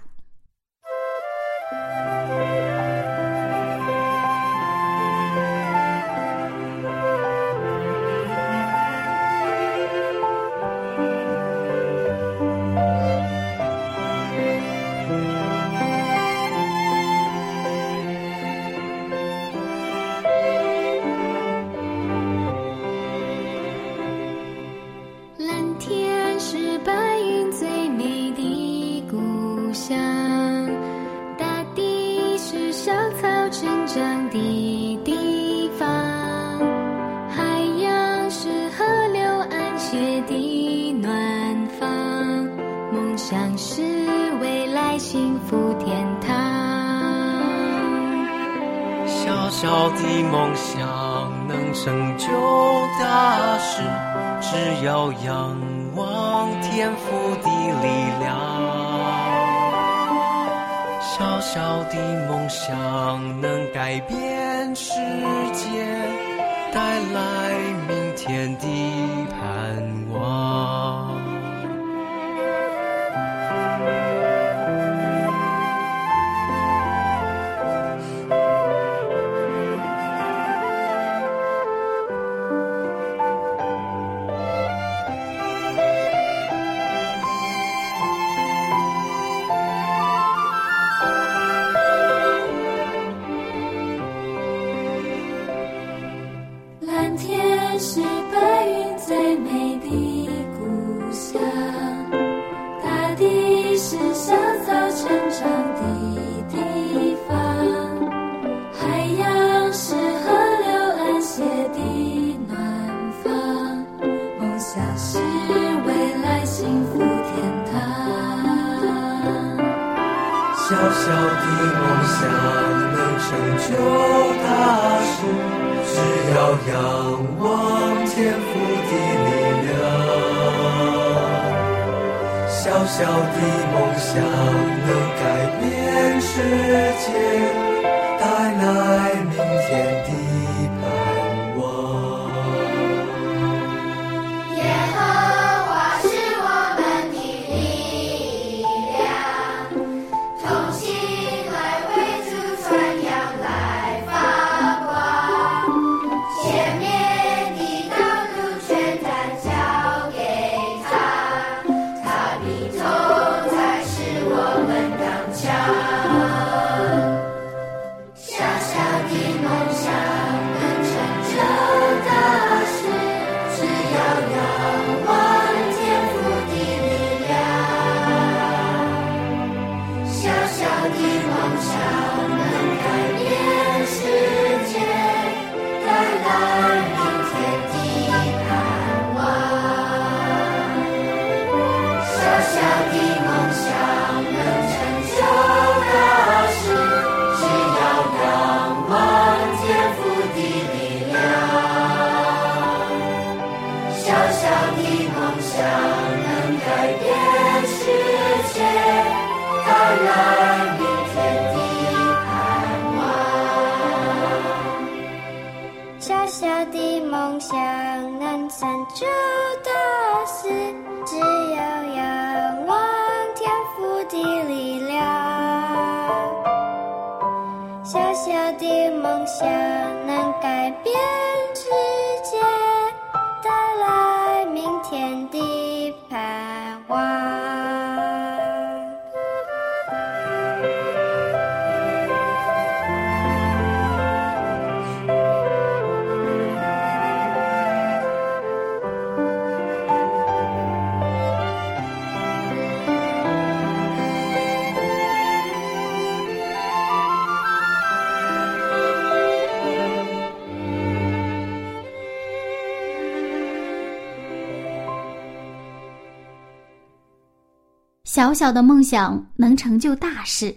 [268.15, 270.57] 小小的梦想能成就大事，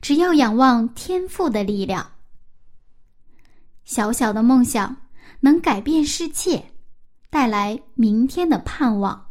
[0.00, 2.04] 只要仰望天赋的力量。
[3.84, 4.96] 小小的梦想
[5.38, 6.72] 能改变世界，
[7.30, 9.24] 带来明天的盼望。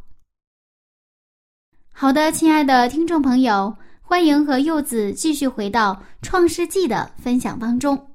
[1.91, 8.09] 好的，亲爱的听众朋友，欢迎和柚子继续回到《创世纪》的分享当中。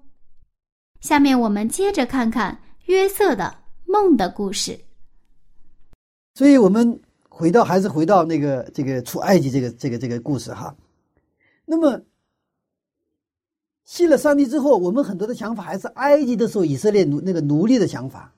[1.03, 3.55] 下面我们接着看看约瑟的
[3.85, 4.81] 梦的故事。
[6.35, 6.99] 所以我们
[7.43, 10.73] 回到还是回到那个这个出埃及这个这个这个故事哈。
[11.65, 12.01] 那么
[13.85, 18.33] 信了上帝之后，我们很多的想法还是埃及的时候以色列奴那个奴隶的想法，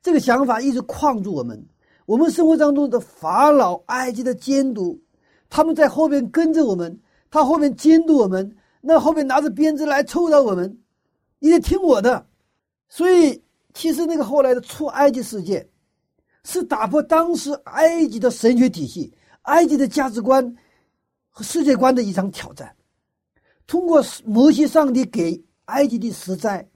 [0.00, 1.60] 这个想法一直框住我们。
[2.06, 4.96] 我们生活当中的法老、埃及的监督，
[5.48, 7.00] 他们在后边跟着我们，
[7.32, 10.78] 他后面监督我们，那后面拿着鞭子来抽打我们，
[11.40, 12.24] 你得听我的。
[12.88, 13.42] 所以，
[13.74, 15.68] 其实那个后来的出埃及事件，
[16.44, 19.12] 是打破当时埃及的神学体系、
[19.42, 20.56] 埃及的价值观
[21.28, 22.74] 和世界观的一场挑战。
[23.66, 26.68] 通过摩西上帝给埃及的十灾，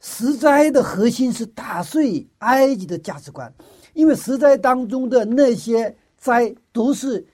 [0.00, 3.52] 十灾的核心是打碎埃及的价值观，
[3.94, 7.26] 因为十灾当中的那些灾都是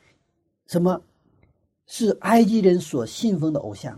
[0.67, 1.01] 什么？
[1.85, 3.93] 是埃及人所信奉的偶像。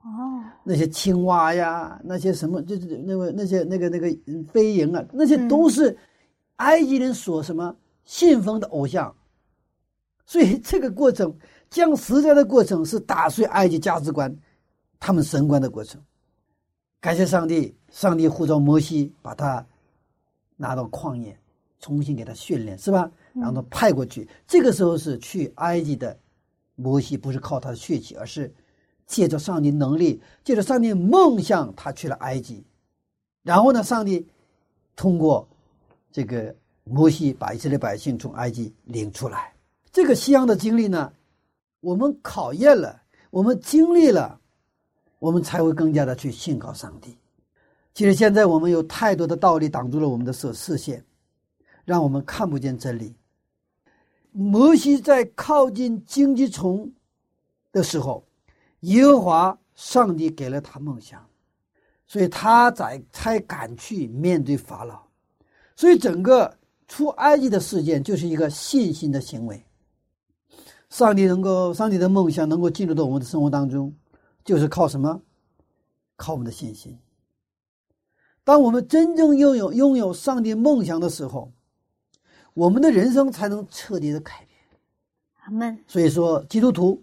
[0.00, 5.96] 哦，那些青蛙呀，那些什么，就是那个那些那个那个嗯飞蝇啊，那些都是
[6.58, 9.12] 埃及人所什么信奉的偶像。
[10.24, 11.36] 所以这个过程
[11.68, 14.32] 降实灾的过程是打碎埃及价值观、
[15.00, 16.00] 他们神观的过程。
[17.00, 19.66] 感谢上帝，上帝呼召摩西把他
[20.56, 21.36] 拿到旷野，
[21.80, 23.10] 重新给他训练，是吧？
[23.32, 24.28] 然后派过去。
[24.46, 26.18] 这个时候是去埃及的
[26.76, 28.54] 摩西，不是靠他的血气，而是。
[29.06, 32.62] 借着上帝能力，借着上帝梦想，他去了埃及。
[33.42, 34.28] 然后呢，上帝
[34.94, 35.48] 通过
[36.10, 36.54] 这个
[36.84, 39.52] 摩西，把以色列百姓从埃及领出来。
[39.92, 41.12] 这个西洋的经历呢，
[41.80, 44.40] 我们考验了，我们经历了，
[45.18, 47.16] 我们才会更加的去信靠上帝。
[47.94, 51.04] 其实现在我们有太多的道理挡住了我们的视视线，
[51.84, 53.14] 让我们看不见真理。
[54.32, 56.92] 摩西在靠近荆棘丛
[57.72, 58.24] 的时候。
[58.82, 61.26] 耶和华上帝给了他梦想，
[62.06, 65.07] 所以他才才敢去面对法老。
[65.78, 66.52] 所以整个
[66.88, 69.64] 出埃及的事件就是一个信心的行为。
[70.90, 73.94] 上帝能够，上帝的梦想能够进入到我们的生活当中，
[74.44, 75.22] 就是靠什么？
[76.16, 76.98] 靠我们的信心。
[78.42, 81.52] 当我们真正拥有拥有上帝梦想的时候，
[82.54, 84.58] 我们的人生才能彻底的改变。
[85.44, 85.78] 阿门。
[85.86, 87.00] 所以说，基督徒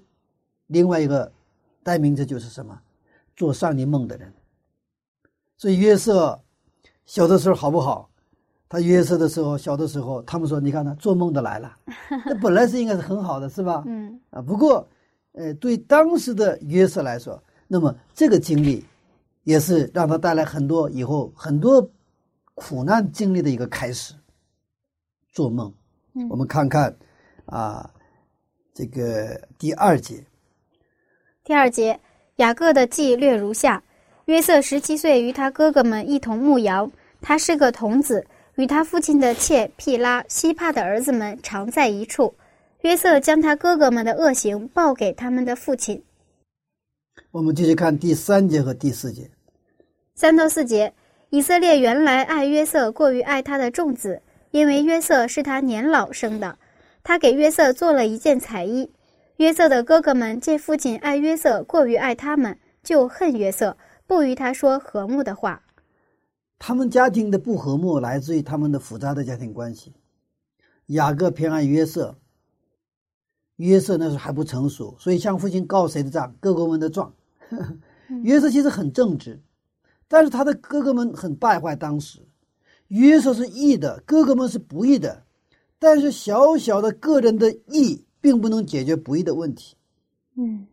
[0.68, 1.32] 另外一个。
[1.82, 2.82] 代名词就是什么？
[3.38, 4.34] 做上帝梦的人。
[5.56, 6.44] 所以约瑟
[7.06, 8.10] 小的时候好不好？
[8.76, 11.78] 他约瑟的时候，小的时候，他们说：“你看他做梦的来了。
[12.28, 13.82] ”那本来是应该是很好的，是吧？
[13.86, 14.20] 嗯。
[14.32, 14.86] 啊，不过，
[15.32, 18.86] 呃，对当时的约瑟来说，那么这个经历
[19.46, 21.90] 也是让他带来很多以后很多
[22.54, 24.14] 苦难经历的一个开始。
[25.32, 25.74] 做梦，
[26.30, 26.94] 我们看看
[27.46, 27.90] 啊，
[28.74, 30.22] 这个第二节。
[31.46, 31.98] 第二节，
[32.36, 33.82] 雅各的记略如下：
[34.26, 36.92] 约瑟十七岁，与他哥哥们一同牧羊。
[37.22, 38.24] 他是个童子，
[38.56, 42.36] 与他父亲的妾毗拉、希帕的儿子们常在一处。
[42.82, 46.04] 约瑟将他哥哥们的恶行报给他们的父亲。
[47.32, 49.30] 我们继续看第三节和第四节。
[50.14, 50.94] 三到四节，
[51.32, 56.58] 以色列原来爱约瑟过于爱他的众子，因为约瑟是他年老生的。
[57.04, 58.90] 他给约瑟做了一件彩衣。
[59.38, 63.76] 约瑟的哥哥们见父亲爱约瑟过于爱他们，就恨约瑟，
[64.08, 65.64] 不与他说和睦的话。
[66.58, 69.94] 他们家庭的不和睦来自于他们的复杂的家庭关系。
[70.88, 72.18] 雅各偏爱约瑟，
[73.56, 76.34] 约瑟那时候还不成熟，所以向父亲告谁的状？
[76.40, 77.14] 哥哥们的状。
[78.24, 79.42] 约瑟其实很正直，
[80.08, 81.76] 但是他的哥哥们很败坏。
[81.76, 82.20] 当时
[82.88, 85.24] 约瑟是义的，哥哥们是不义的，
[85.80, 88.06] 但是小小的个人的义。
[88.26, 89.76] 并不能解决不义的问题。
[90.36, 90.66] 嗯，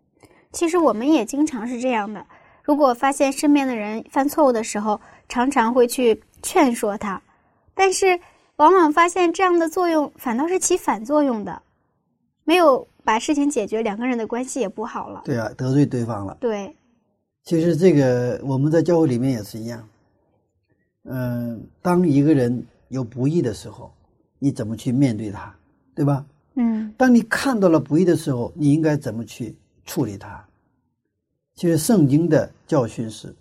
[0.53, 2.27] 其实我们也经常是这样的。
[2.63, 7.21] 如果发现身边的人犯错误的时候，常常会去劝说他，
[7.75, 8.19] 但是
[8.57, 11.61] 往往发现这样的作用反倒是起反作用的，
[12.45, 15.23] 没有把事情解决，两个人的关系也不好了。
[15.25, 16.37] 对啊，得罪对方了。
[16.41, 16.77] 对，
[17.45, 19.89] 其实这个我们在教会里面也是一样。
[21.05, 23.93] 嗯、当一个人有不义的时候，
[24.39, 25.53] 你怎么去面对他，
[25.95, 26.25] 对吧？
[26.55, 30.45] 嗯当你看到了不义的时候，你应该怎么去处理它？
[31.63, 33.33] 就是圣经的教训是，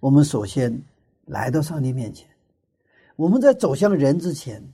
[0.00, 0.80] 我们首先
[1.26, 2.26] 来到上帝面前，
[3.16, 4.64] 我们在走向人之前，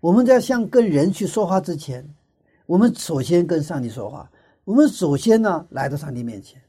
[0.00, 2.04] 我们在向跟人去说话之前，
[2.66, 4.28] 我们首先跟上帝说话。
[4.64, 6.60] 我们首先呢来到上帝面前，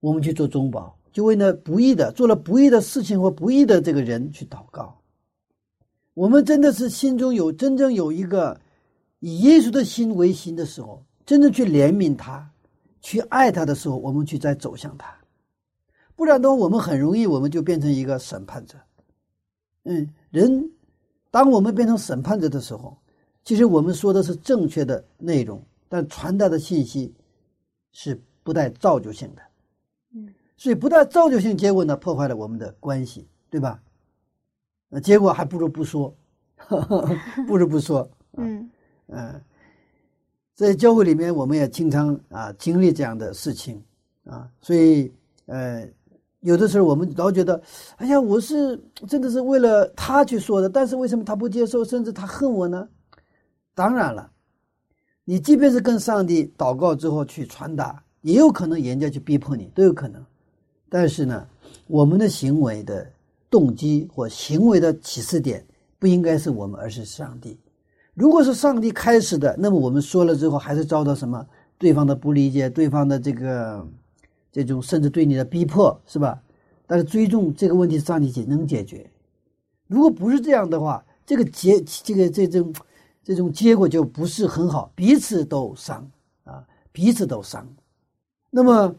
[0.00, 5.00] 我们去做中保，就为那不义的做了不义的事情或不义的这个人去祷告。
[6.12, 8.60] 我们真的是心中有真正有一个
[9.20, 12.50] 以耶稣的心为心的时候，真正去怜悯他、
[13.06, 15.16] 去爱他的时候，我们去再走向他。
[16.16, 18.76] 不然的话，我们很容易我们就变成一个审判者。
[19.84, 20.68] 嗯，人
[21.30, 22.98] 当我们变成审判者的时候，
[23.44, 27.14] 其实我们说的是正确的内容，但传达的信息
[27.92, 29.42] 是不带造就性的。
[30.12, 33.80] 嗯，所以不带造就性，结果呢破坏了我们的关系，对吧？
[34.88, 36.12] 那，结果还不如不说，
[37.46, 38.10] 不如不说。
[38.32, 38.68] 嗯
[39.06, 39.40] 嗯，
[40.56, 43.80] 在教会里面，我们也经常啊经历这样的事情
[44.24, 45.12] 啊，所以
[45.44, 45.86] 呃，
[46.40, 47.60] 有的时候我们老觉得，
[47.96, 48.74] 哎呀，我是
[49.06, 52.88] 真的是为了他去说的，但是为什么他不接受，甚至他恨我呢？
[53.74, 54.30] 当然了，
[55.26, 60.24] 你即便是跟上帝祷告之后去传达，也有可能人家去逼迫你，都有可能。
[60.88, 61.46] 但是呢，
[61.86, 63.06] 我们的行为的
[63.50, 65.62] 动机或行为的起始点
[65.98, 67.58] 不应该是我们，而是上帝。
[68.16, 71.46] 如果是上帝开始的，那么我们说了之后，还是遭到什么
[71.76, 73.86] 对方的不理解，对方的这个
[74.50, 76.42] 这种甚至对你的逼迫，是吧？
[76.86, 79.10] 但是最终这个问题上帝解能解决。
[79.86, 82.74] 如果不是这样的话，这个结这个这种
[83.22, 86.10] 这种结果就不是很好，彼此都伤
[86.44, 87.68] 啊，彼此都伤。
[88.48, 88.94] 那么，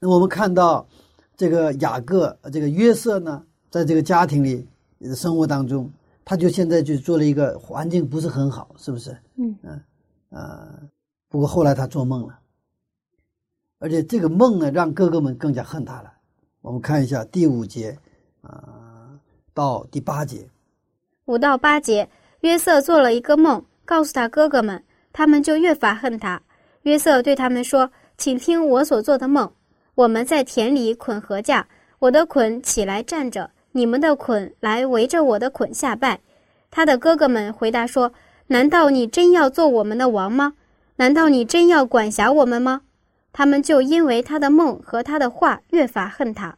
[0.00, 0.88] 那我们看到
[1.36, 4.66] 这个雅各，这个约瑟呢，在这个家庭里
[5.14, 5.90] 生活当中，
[6.26, 9.16] 他就现在就做了一个环境不是很好，是不是？
[9.36, 9.80] 嗯嗯
[10.30, 10.80] 呃，
[11.28, 12.40] 不过后来他做梦了，
[13.78, 16.12] 而且这个梦呢，让哥哥们更加恨他了。
[16.62, 17.96] 我们看一下第五节
[18.42, 19.16] 啊、
[19.54, 20.50] 到第八节，
[21.26, 22.08] 五到八节，
[22.40, 26.42] 约瑟做了一个梦，告诉他哥哥们，他们就越发恨他。
[26.82, 29.50] 约瑟对他们说：“请听我所做的梦。
[29.94, 31.66] 我们在田里捆禾架，
[32.00, 36.20] 我的捆起来站着，你们的捆来围着我的捆下拜。”
[36.70, 38.12] 他的哥哥们回答说
[38.48, 40.54] ：“难道你真要做我们的王吗？
[40.96, 42.82] 难道你真要管辖我们吗？”
[43.32, 46.56] 他们就因为他的梦和他的话越发恨他。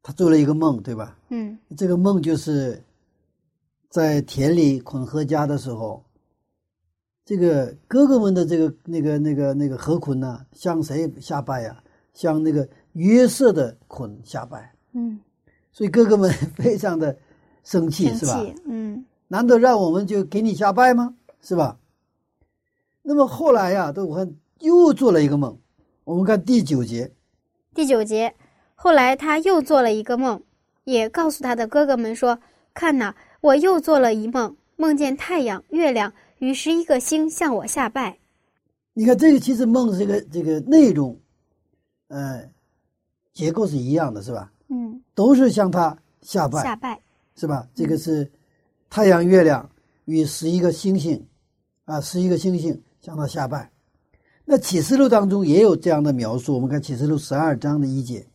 [0.00, 1.18] 他做了一个梦，对吧？
[1.30, 2.80] 嗯这个梦就是
[3.90, 6.04] 在田里捆禾家的时候，
[7.24, 11.82] 这个哥哥们的这个那个那个那个禾捆呢，向谁下拜呀、
[12.14, 15.18] 向那个约瑟的捆下拜，嗯，
[15.78, 17.16] 所以哥哥们非常的
[17.62, 18.44] 生气，生是吧？
[18.64, 21.14] 嗯难道让我们就给你下拜吗？
[21.40, 21.78] 是吧？
[23.02, 25.56] 那么后来呀、都我看又做了一个梦，
[26.02, 27.12] 我们看第九节，
[27.72, 28.34] 第九节，
[28.74, 30.42] 后来他又做了一个梦，
[30.82, 32.40] 也告诉他的哥哥们说
[32.74, 38.18] ：“看呐，我又做了一梦，梦见太阳、月亮与十一个星向我下拜。
[38.94, 41.16] 你看这个其实梦这个这个内容，
[42.08, 42.50] 呃，
[43.32, 47.00] 结构是一样的，是吧？”嗯，都是向他下拜，下拜。
[47.36, 47.66] 是吧？
[47.74, 48.28] 这个是
[48.90, 49.70] 太阳、月亮
[50.06, 51.24] 与十一个星星，
[51.84, 53.70] 啊，十一个星星向他下拜。
[54.44, 58.26] 那启示录当中也有这样的描述，我们看启示录十二章的一节，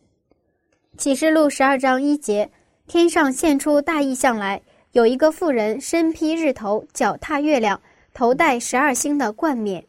[0.96, 2.50] 启示录十二章一节，
[2.86, 4.62] 天上现出大异象来，
[4.92, 7.80] 有一个妇人身披日头，脚踏月亮，
[8.14, 9.84] 头戴十二星的冠冕。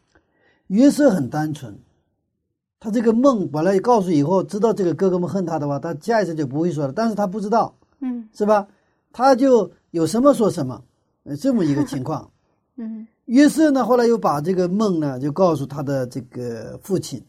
[0.66, 1.78] 约瑟很单纯，
[2.78, 6.92] 他这个梦本来告诉以后，知道这个哥哥们恨他的话，他下一次就不会说了。
[6.92, 8.66] 但是他不知道，嗯是吧？
[9.12, 10.82] 他就有什么说什么，
[11.24, 12.30] 呃，这么一个情况。
[12.76, 17.20] 嗯约瑟呢，后来又把这个梦呢，就告诉他的这个父亲，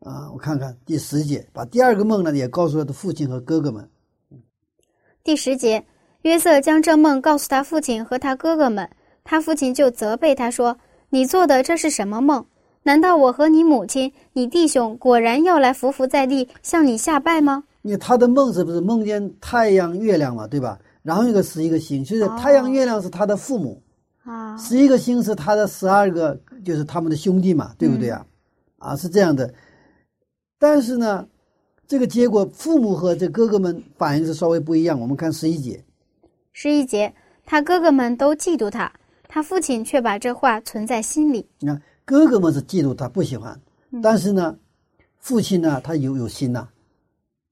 [0.00, 3.88] 啊，我看看第十节，把第二个梦呢也告诉他的父亲和哥哥们。
[5.24, 5.84] 第十节，
[6.22, 8.88] 约瑟将这梦告诉他父亲和他哥哥们，
[9.24, 10.78] 他父亲就责备他说
[11.10, 12.46] ：“你做的这是什么梦？
[12.82, 20.78] 难道我和你母亲、你弟兄果然要来伏伏在地向你下拜吗你他的梦是不是梦见太阳、月亮嘛，对吧？
[21.02, 23.82] 然后一个十一个星，就是哦太阳、月亮是他的父母，？”
[24.24, 28.26] 啊，十一个星是他的十二个，就是他们的兄弟嘛，对不对啊？
[28.78, 29.52] 啊，是这样的。
[30.58, 31.26] 但是呢，
[31.88, 35.00] 这个结果，父母和这哥哥们反应是稍微不一样。
[35.00, 35.82] 我们看十一节，
[36.52, 37.12] 十一节，
[37.46, 38.92] 他哥哥们都嫉妒他，
[39.26, 41.46] 他父亲却把这话存在心里。
[41.60, 43.56] 你看哥哥们是嫉妒他，不喜欢，
[43.92, 44.58] 嗯但是呢，
[45.20, 46.68] 父亲呢，他有有心呐、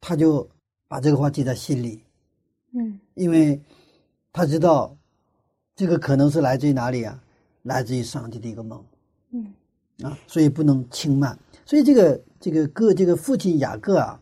[0.00, 0.48] 他就
[0.88, 2.02] 把这个话记在心里，
[2.72, 3.62] 嗯因为
[4.32, 4.96] 他知道
[5.76, 7.22] 这个可能是来自于哪里啊？
[7.62, 8.84] 来自于上帝的一个梦。
[9.30, 9.46] 嗯
[10.02, 11.38] 啊，所以不能轻慢。
[11.64, 14.20] 所以这个这个哥这个父亲雅各啊，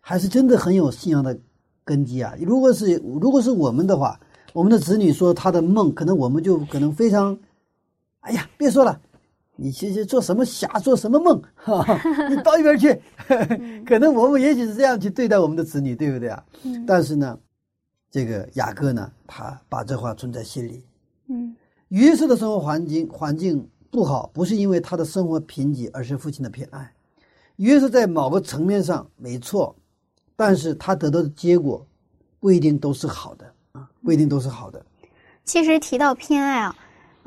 [0.00, 1.38] 还是真的很有信仰的
[1.84, 2.34] 根基啊。
[2.40, 4.18] 如果是如果是我们的话，
[4.52, 7.38] 我们的子女说他的梦，可能我们就可能非常，
[8.22, 9.00] 哎呀，别说了，
[9.60, 12.00] 你其实做什么瞎做什么梦，哈哈，
[12.30, 12.96] 你到一边去。
[13.84, 16.44] 可能我们也许是这样去对待我们的子女，对不对啊？
[16.62, 17.36] 嗯但是呢，
[18.08, 20.84] 这个雅各呢，他把这话存在心里。
[21.28, 21.56] 嗯
[21.88, 26.92] 约瑟的生活环境环境不好，不是因为他的生活贫瘠，而是父亲的偏爱。
[27.56, 29.74] 约瑟在某个层面上没错，
[30.36, 31.84] 但是他得到的结果
[32.38, 34.80] 不一定都是好的啊，不一定都是好的。
[35.44, 36.76] 其实提到偏爱啊，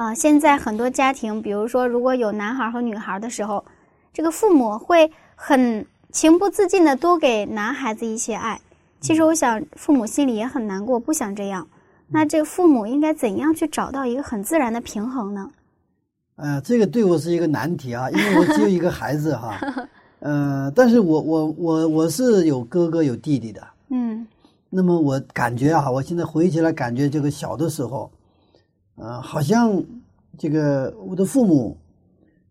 [0.01, 3.63] 啊、现在很多家庭，比如说如果有男孩和女孩的时候，
[4.11, 8.59] 这个父母会很情不自禁的多给男孩子一些爱。
[8.99, 11.67] 其实我想，父母心里也很难过，不想这样。
[12.07, 15.51] 那这个父母应该怎样去找到一个很自然的平衡呢？
[16.37, 19.55] 呃，这个对我是一个难题啊，因为我只有一个孩子哈，
[20.21, 24.25] 呃，但是我我我我是有哥哥有弟弟的，嗯
[24.67, 28.09] 那么我感觉啊，我现在回忆起来，感觉这个小的时候，
[29.01, 29.83] 呃，好像
[30.37, 31.75] 这个我的父母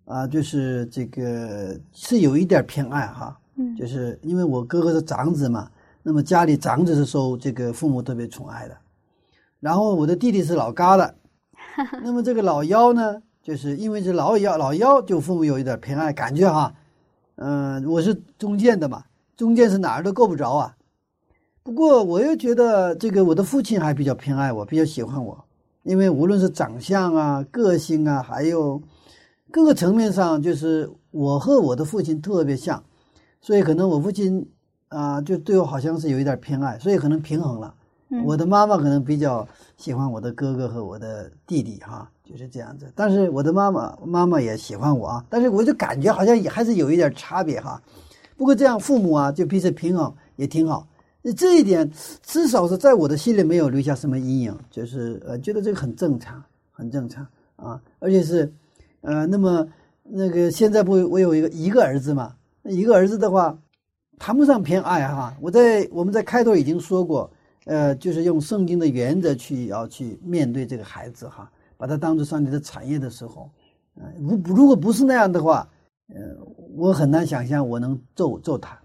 [0.04, 5.70] 啊、就是这个是有一点偏爱哈，嗯就是因为我哥哥是长子嘛，
[6.02, 8.76] 那么家里长子是受这个父母特别宠爱的，
[9.60, 11.12] 然后我的弟弟是老疙瘩，
[12.02, 16.74] 那么这个老幺呢，就是因为是老幺，老幺就父母有一点偏爱，感觉哈，
[17.36, 19.04] 嗯、我是中间的嘛，
[19.36, 20.76] 中间是哪儿都够不着啊。
[21.62, 25.44] 不过我又觉得这个我的父亲还比较偏爱我，比较喜欢我，
[25.82, 28.80] 因为无论是长相啊、个性啊，还有
[29.50, 32.82] 各个层面上，就是我和我的父亲特别像，
[33.40, 34.46] 所以可能我父亲
[34.88, 37.74] 啊、就对我好像是有一点偏爱，所以可能平衡了。
[38.12, 42.92] 嗯我的妈妈可能比较喜欢我的哥哥和我的弟弟哈，就是这样子。
[42.96, 47.80] 但是我的妈妈妈妈也喜欢我啊，但是我就感觉好像也还是有一点差别哈。
[48.36, 50.88] 不过这样父母啊就彼此平衡也挺好。
[51.36, 51.90] 这一点
[52.22, 58.50] 至少是在我的心里没有留下什么阴影，就是呃觉得这个很正常，很正常啊，而且是
[59.02, 59.66] 呃那么
[60.02, 63.58] 那个现在不我有一个一个儿子嘛，一个儿子的话
[64.18, 65.36] 谈不上偏爱哈。
[65.40, 67.30] 我在我们在开头已经说过，
[67.66, 73.50] 呃，就是用圣经的原则去要去面对这个孩子哈，把他当做上帝的产业的时候，
[73.94, 75.68] 呃，如如果不是那样的话，
[76.08, 76.16] 呃，
[76.76, 78.78] 我很难想象我能揍揍他，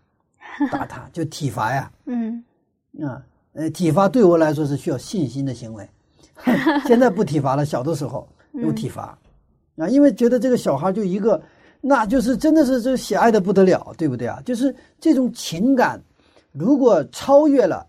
[0.71, 1.91] 打他，就体罚呀。
[2.05, 2.43] 嗯
[3.01, 3.21] 啊，
[3.53, 5.87] 呃，体罚对我来说是需要信心的行为。
[6.85, 9.17] 现在不体罚了，小的时候有体罚，
[9.77, 11.41] 啊，因为觉得这个小孩就一个，
[11.81, 14.41] 那就是真的是这喜爱的不得了，对不对啊？
[14.45, 16.01] 就是这种情感，
[16.51, 17.85] 如果超越了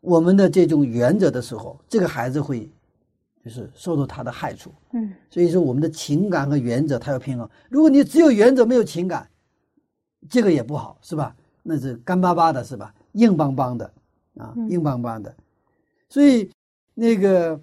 [0.00, 2.70] 我们的这种原则的时候，这个孩子会
[3.44, 4.72] 就是受到他的害处。
[4.92, 7.48] 嗯所以说，我们的情感和原则它要平衡。
[7.68, 9.28] 如果你只有原则没有情感，
[10.30, 11.34] 这个也不好，是吧？
[11.70, 12.94] 那是干巴巴的，是吧？
[13.12, 13.84] 硬邦邦的
[14.38, 15.34] 啊，嗯硬邦邦的。
[16.08, 16.50] 所以
[16.94, 17.60] 那个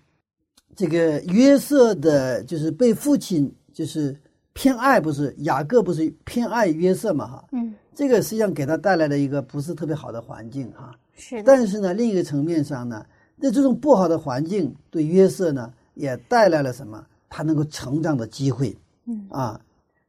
[0.75, 4.15] 这个约瑟的，就是被父亲就是
[4.53, 7.25] 偏爱，不是雅各不是偏爱约瑟嘛？
[7.25, 10.95] 哈，嗯，这个实际上给他带来了一个不是特别好的环境哈。
[11.15, 13.03] 是的，但是呢，另一个层面上呢，
[13.35, 17.03] 那这种不好的环境对约瑟呢，也带来了什么？
[17.27, 18.77] 他能够成长的机会。
[19.07, 19.59] 嗯啊，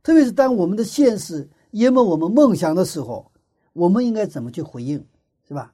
[0.02, 3.30] 特别是当我们的现实淹没我们梦想的时候，
[3.76, 5.04] 我们应该怎么去回应，
[5.46, 5.70] 是吧？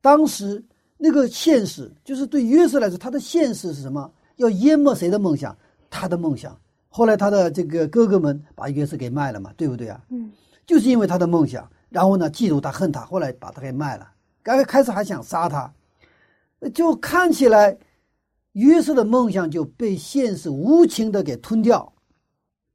[0.00, 0.64] 当时
[0.96, 4.10] 那个现实，就是对约瑟来说，他的现实是什么？
[4.36, 5.56] 要淹没谁的梦想？
[5.90, 6.56] 他的梦想。
[6.88, 10.00] 后来他的这个哥哥们把约瑟给卖了嘛，对不对啊？
[10.10, 10.30] 嗯
[10.64, 14.12] 就是因为他的梦想，然后呢，嫉妒他、恨他，后来把他给卖了。
[14.42, 15.72] 刚开始还想杀他，
[16.72, 17.76] 就看起来
[18.52, 21.92] 约瑟的梦想就被现实无情的给吞掉。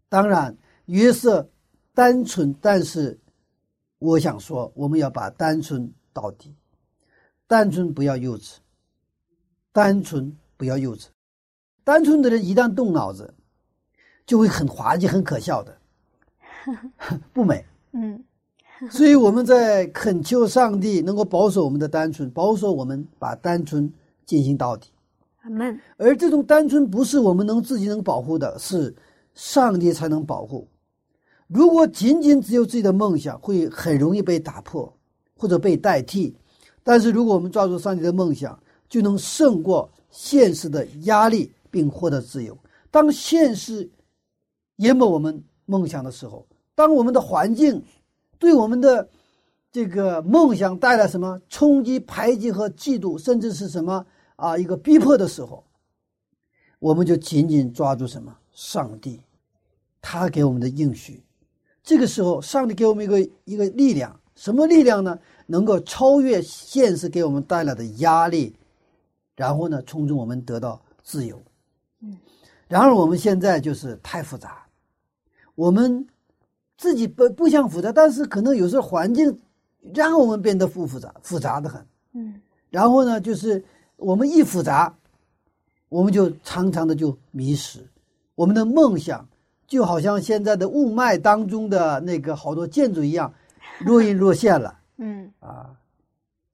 [0.10, 0.56] 当然，
[0.88, 1.48] 约瑟
[1.94, 3.18] 单纯，但是
[4.00, 6.54] 我想说，我们要把单纯到底，
[7.48, 8.58] 单纯不要幼稚，
[9.72, 11.08] 单纯不要幼稚。
[11.84, 13.34] 单纯的人一旦动脑子，
[14.26, 15.78] 就会很滑稽、很可笑的，
[17.34, 17.66] 不美。
[17.94, 18.24] 嗯
[18.92, 23.92] 所以我们在恳求上帝能够保守我们的单纯，保守我们把单纯
[24.24, 24.92] 进行到底。
[25.42, 25.80] 阿门。
[25.98, 28.96] 而这种单纯不是我们能自己能保护的，是
[29.34, 30.68] 上帝才能保护。
[31.48, 34.94] 如果仅仅只有自己的梦想，会很容易被打破，
[35.36, 36.36] 或者被代替。
[36.84, 42.58] 但是如果我们抓住上帝的梦想，就能胜过现实的压力，并获得自由。
[42.92, 43.90] 当现实
[44.78, 46.46] 淹没我们梦想的时候，
[46.76, 47.84] 当我们的环境
[48.40, 49.10] 对我们的
[49.72, 55.64] 这个梦想带来什么冲击、排挤和嫉妒，甚至是什么啊一个逼迫的时候，
[56.80, 59.22] 我们就紧紧抓住什么上帝，
[60.02, 61.24] 他给我们的应许。
[61.88, 65.18] 这个时候，上帝给我们一个一个力量，什么力量呢？
[65.46, 68.54] 能够超越现实给我们带来的压力，
[69.38, 71.42] 然后呢，从中我们得到自由。
[72.02, 72.18] 嗯，
[72.68, 74.68] 然而我们现在就是太复杂，
[75.56, 76.06] 我们
[76.78, 79.40] 自己不不想复杂，但是可能有时候环境
[79.94, 81.88] 让我们变得复复杂，复杂的很。
[82.12, 83.64] 嗯，然后呢，就是
[83.96, 84.94] 我们一复杂，
[85.88, 87.80] 我们就常常的就迷失
[88.36, 89.26] 我们的梦想，
[89.68, 93.34] 就好像现在的雾霾当中的那个好多建筑一样，
[93.86, 94.80] 若隐若现了。
[94.98, 95.78] 嗯啊，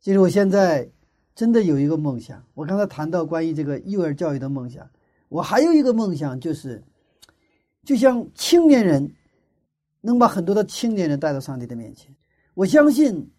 [0.01, 0.89] 其实我现在
[1.33, 2.43] 真的有一个梦想。
[2.55, 4.89] 我刚才谈到关于这个幼儿教育的梦想，
[5.29, 6.83] 我还有一个梦想，就是
[7.85, 9.13] 就像青年人
[10.01, 12.13] 能把很多的青年人带到上帝的面前。
[12.55, 13.31] 我相信，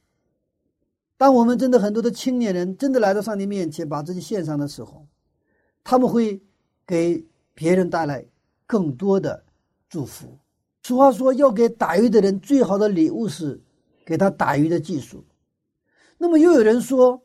[1.17, 5.07] 当我们真的很多的青年人真的来到上帝面前，把自己献上的时候，
[5.83, 6.41] 他们会
[6.87, 8.25] 给别人带来
[8.67, 9.45] 更多的
[9.89, 10.39] 祝福。
[10.83, 13.61] 俗话说，要给打鱼的人最好的礼物是。
[14.07, 15.25] 给他打鱼的技术，
[16.19, 17.23] 那么又有人说，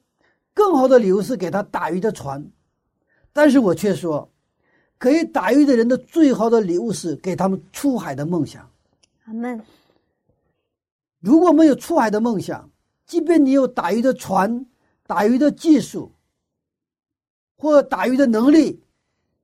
[0.54, 2.50] 更好的礼物是给他打鱼的船，
[3.34, 4.32] 但是我却说，
[4.98, 8.72] 可以打鱼的人的最好的礼物是给他们出海的梦想。
[9.26, 9.62] 阿门。
[11.20, 12.72] 如果没有出海的梦想，
[13.06, 14.66] 即便你有打鱼的船、
[15.06, 16.14] 打鱼的技术
[17.58, 18.82] 或打鱼的能力，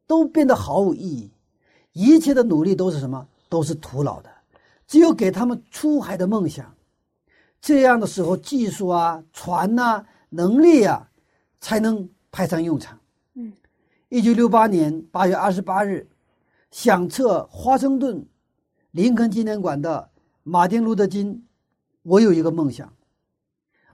[0.07, 1.29] 都变得毫无意义。
[1.95, 3.25] 一切的努力都是什么？
[3.47, 4.29] 都是徒劳的。
[4.85, 6.75] 只有给他们出海的梦想。
[7.61, 11.09] 这样的时候，技术啊、船呐、能力啊，
[11.61, 12.99] 才能派上用场。
[13.33, 13.53] 嗯，
[14.09, 16.05] 一九六八年八月二十八日，
[16.69, 18.23] 响彻华盛顿
[18.91, 20.09] 林肯纪念馆的
[20.43, 21.47] 马丁·路德·金，
[22.03, 22.93] 我有一个梦想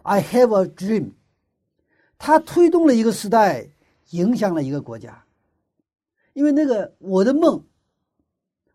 [0.02, 1.12] ，I have a dream。
[2.18, 3.70] 他推动了一个时代，
[4.10, 5.24] 影响了一个国家。
[6.34, 7.64] 因为那个我的梦，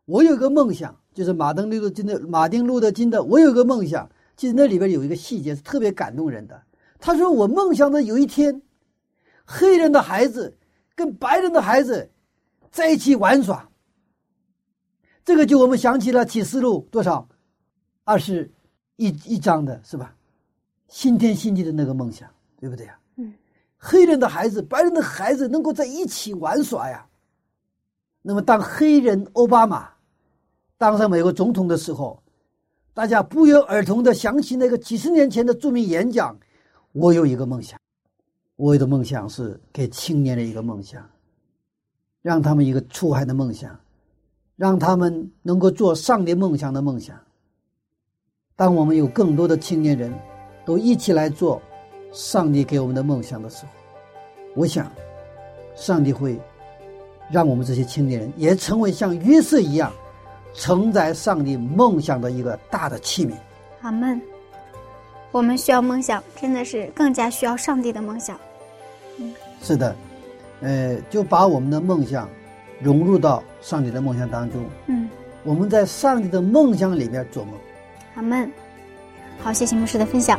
[0.07, 4.09] 我有一个梦想，就是马丁·路德·金的马丁·路德·金的，我有一个梦想。
[4.37, 6.63] 其实那里边有一个细节是特别感动人的。
[6.99, 8.63] 他说：“我梦想着有一天，
[9.45, 10.57] 黑人的孩子
[10.95, 12.11] 跟白人的孩子
[12.71, 13.69] 在一起玩耍。”
[15.25, 17.27] 这个就我们想起了启示录多少，
[18.05, 18.51] 二十
[18.97, 20.15] 一一章的是吧？
[20.89, 22.29] 新天新地的那个梦想，
[22.61, 22.99] 对不对呀？
[23.17, 23.35] 嗯，
[23.77, 27.05] 黑人的孩子、白人的孩子能够在一起玩耍呀。
[28.23, 29.89] 那么，当黑人奥巴马
[30.79, 32.21] 当上美国总统的时候。
[32.95, 36.35] 大家不约而同的想起那个几十年前的著名演讲。
[36.93, 37.79] 我有一个梦想，
[38.57, 41.07] 我的梦想是给青年人一个梦想，
[42.23, 43.79] 让他们一个出海的梦想，
[44.57, 47.15] 让他们能够做上帝梦想的梦想。
[48.55, 50.11] 当我们有更多的青年人
[50.65, 51.61] 都一起来做
[52.15, 53.73] 上帝给我们的梦想的时候，
[54.55, 54.91] 我想，
[55.75, 56.41] 上帝会
[57.31, 59.93] 让我们这些青年人也成为像约瑟一样。
[60.57, 63.33] 承载上帝梦想的一个大的器皿。
[63.83, 64.21] 阿门。
[65.33, 68.39] 我们需要梦想，真的是更加需要上帝的梦想。
[69.19, 69.95] 嗯是的，
[70.61, 72.29] 呃，就把我们的梦想
[72.81, 74.65] 融入到上帝的梦想当中。
[74.87, 75.09] 嗯，
[75.45, 77.55] 我们在上帝的梦想里面做梦。
[78.15, 78.51] 阿门。
[79.43, 80.39] 好，谢谢牧师的分享。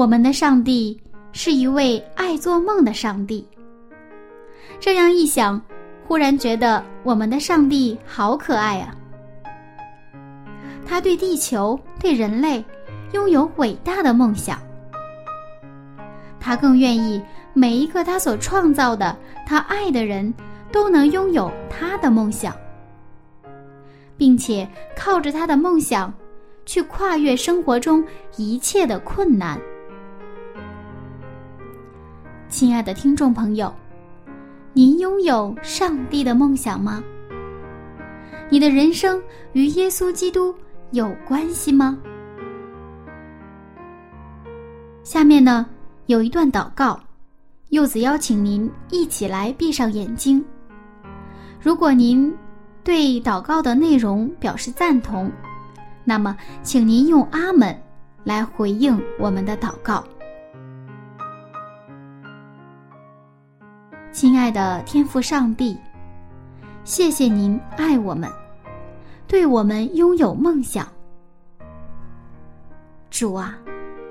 [0.00, 0.98] 我们的上帝
[1.32, 3.46] 是一位爱做梦的上帝。
[4.78, 5.60] 这样一想，
[6.08, 8.96] 忽然觉得我们的上帝好可爱啊！
[10.86, 12.64] 他对地球、对人类
[13.12, 14.58] 拥有伟大的梦想。
[16.40, 17.22] 他更愿意
[17.52, 19.14] 每一个他所创造的、
[19.46, 20.32] 他爱的人
[20.72, 22.56] 都能拥有他的梦想，
[24.16, 26.10] 并且靠着他的梦想
[26.64, 28.02] 去跨越生活中
[28.38, 29.60] 一切的困难。
[32.50, 33.72] 亲爱的听众朋友，
[34.72, 37.00] 您拥有上帝的梦想吗？
[38.50, 39.22] 你的人生
[39.52, 40.52] 与耶稣基督
[40.90, 41.96] 有关系吗？
[45.04, 45.64] 下面呢？
[46.06, 46.98] 有一段祷告，
[47.68, 50.44] 柚子邀请您一起来闭上眼睛。
[51.60, 52.36] 如果您
[52.82, 55.30] 对祷告的内容表示赞同，
[56.02, 57.72] 那么请您用“阿门”
[58.24, 60.04] 来回应我们的祷告。
[64.12, 65.78] 亲爱的天父上帝，
[66.82, 68.28] 谢谢您爱我们，
[69.28, 70.84] 对我们拥有梦想。
[73.08, 73.56] 主啊，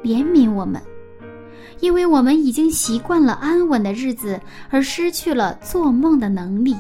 [0.02, 0.82] 怜悯我们。
[1.82, 4.39] 因为我们已经习惯了安稳的日子，
[4.70, 6.76] 而失去了做梦的能力。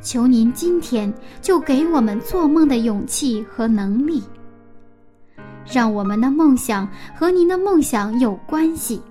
[0.00, 4.22] 求您今天就给我们做梦的勇气和能力，
[5.70, 9.02] 让我们的梦想和您的梦想有关系。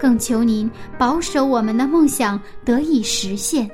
[0.00, 3.70] 更求您保守我们的梦想得以实现。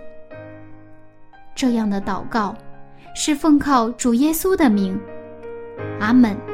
[1.55, 2.57] 这样的祷告，
[3.15, 4.99] 是奉靠主耶稣的名。
[6.01, 6.54] 阿门。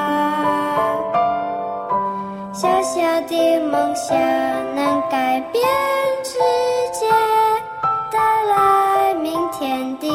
[2.61, 4.15] 小小的梦想
[4.75, 5.63] 能改变
[6.23, 6.37] 世
[6.93, 7.07] 界，
[8.11, 10.07] 带来明天的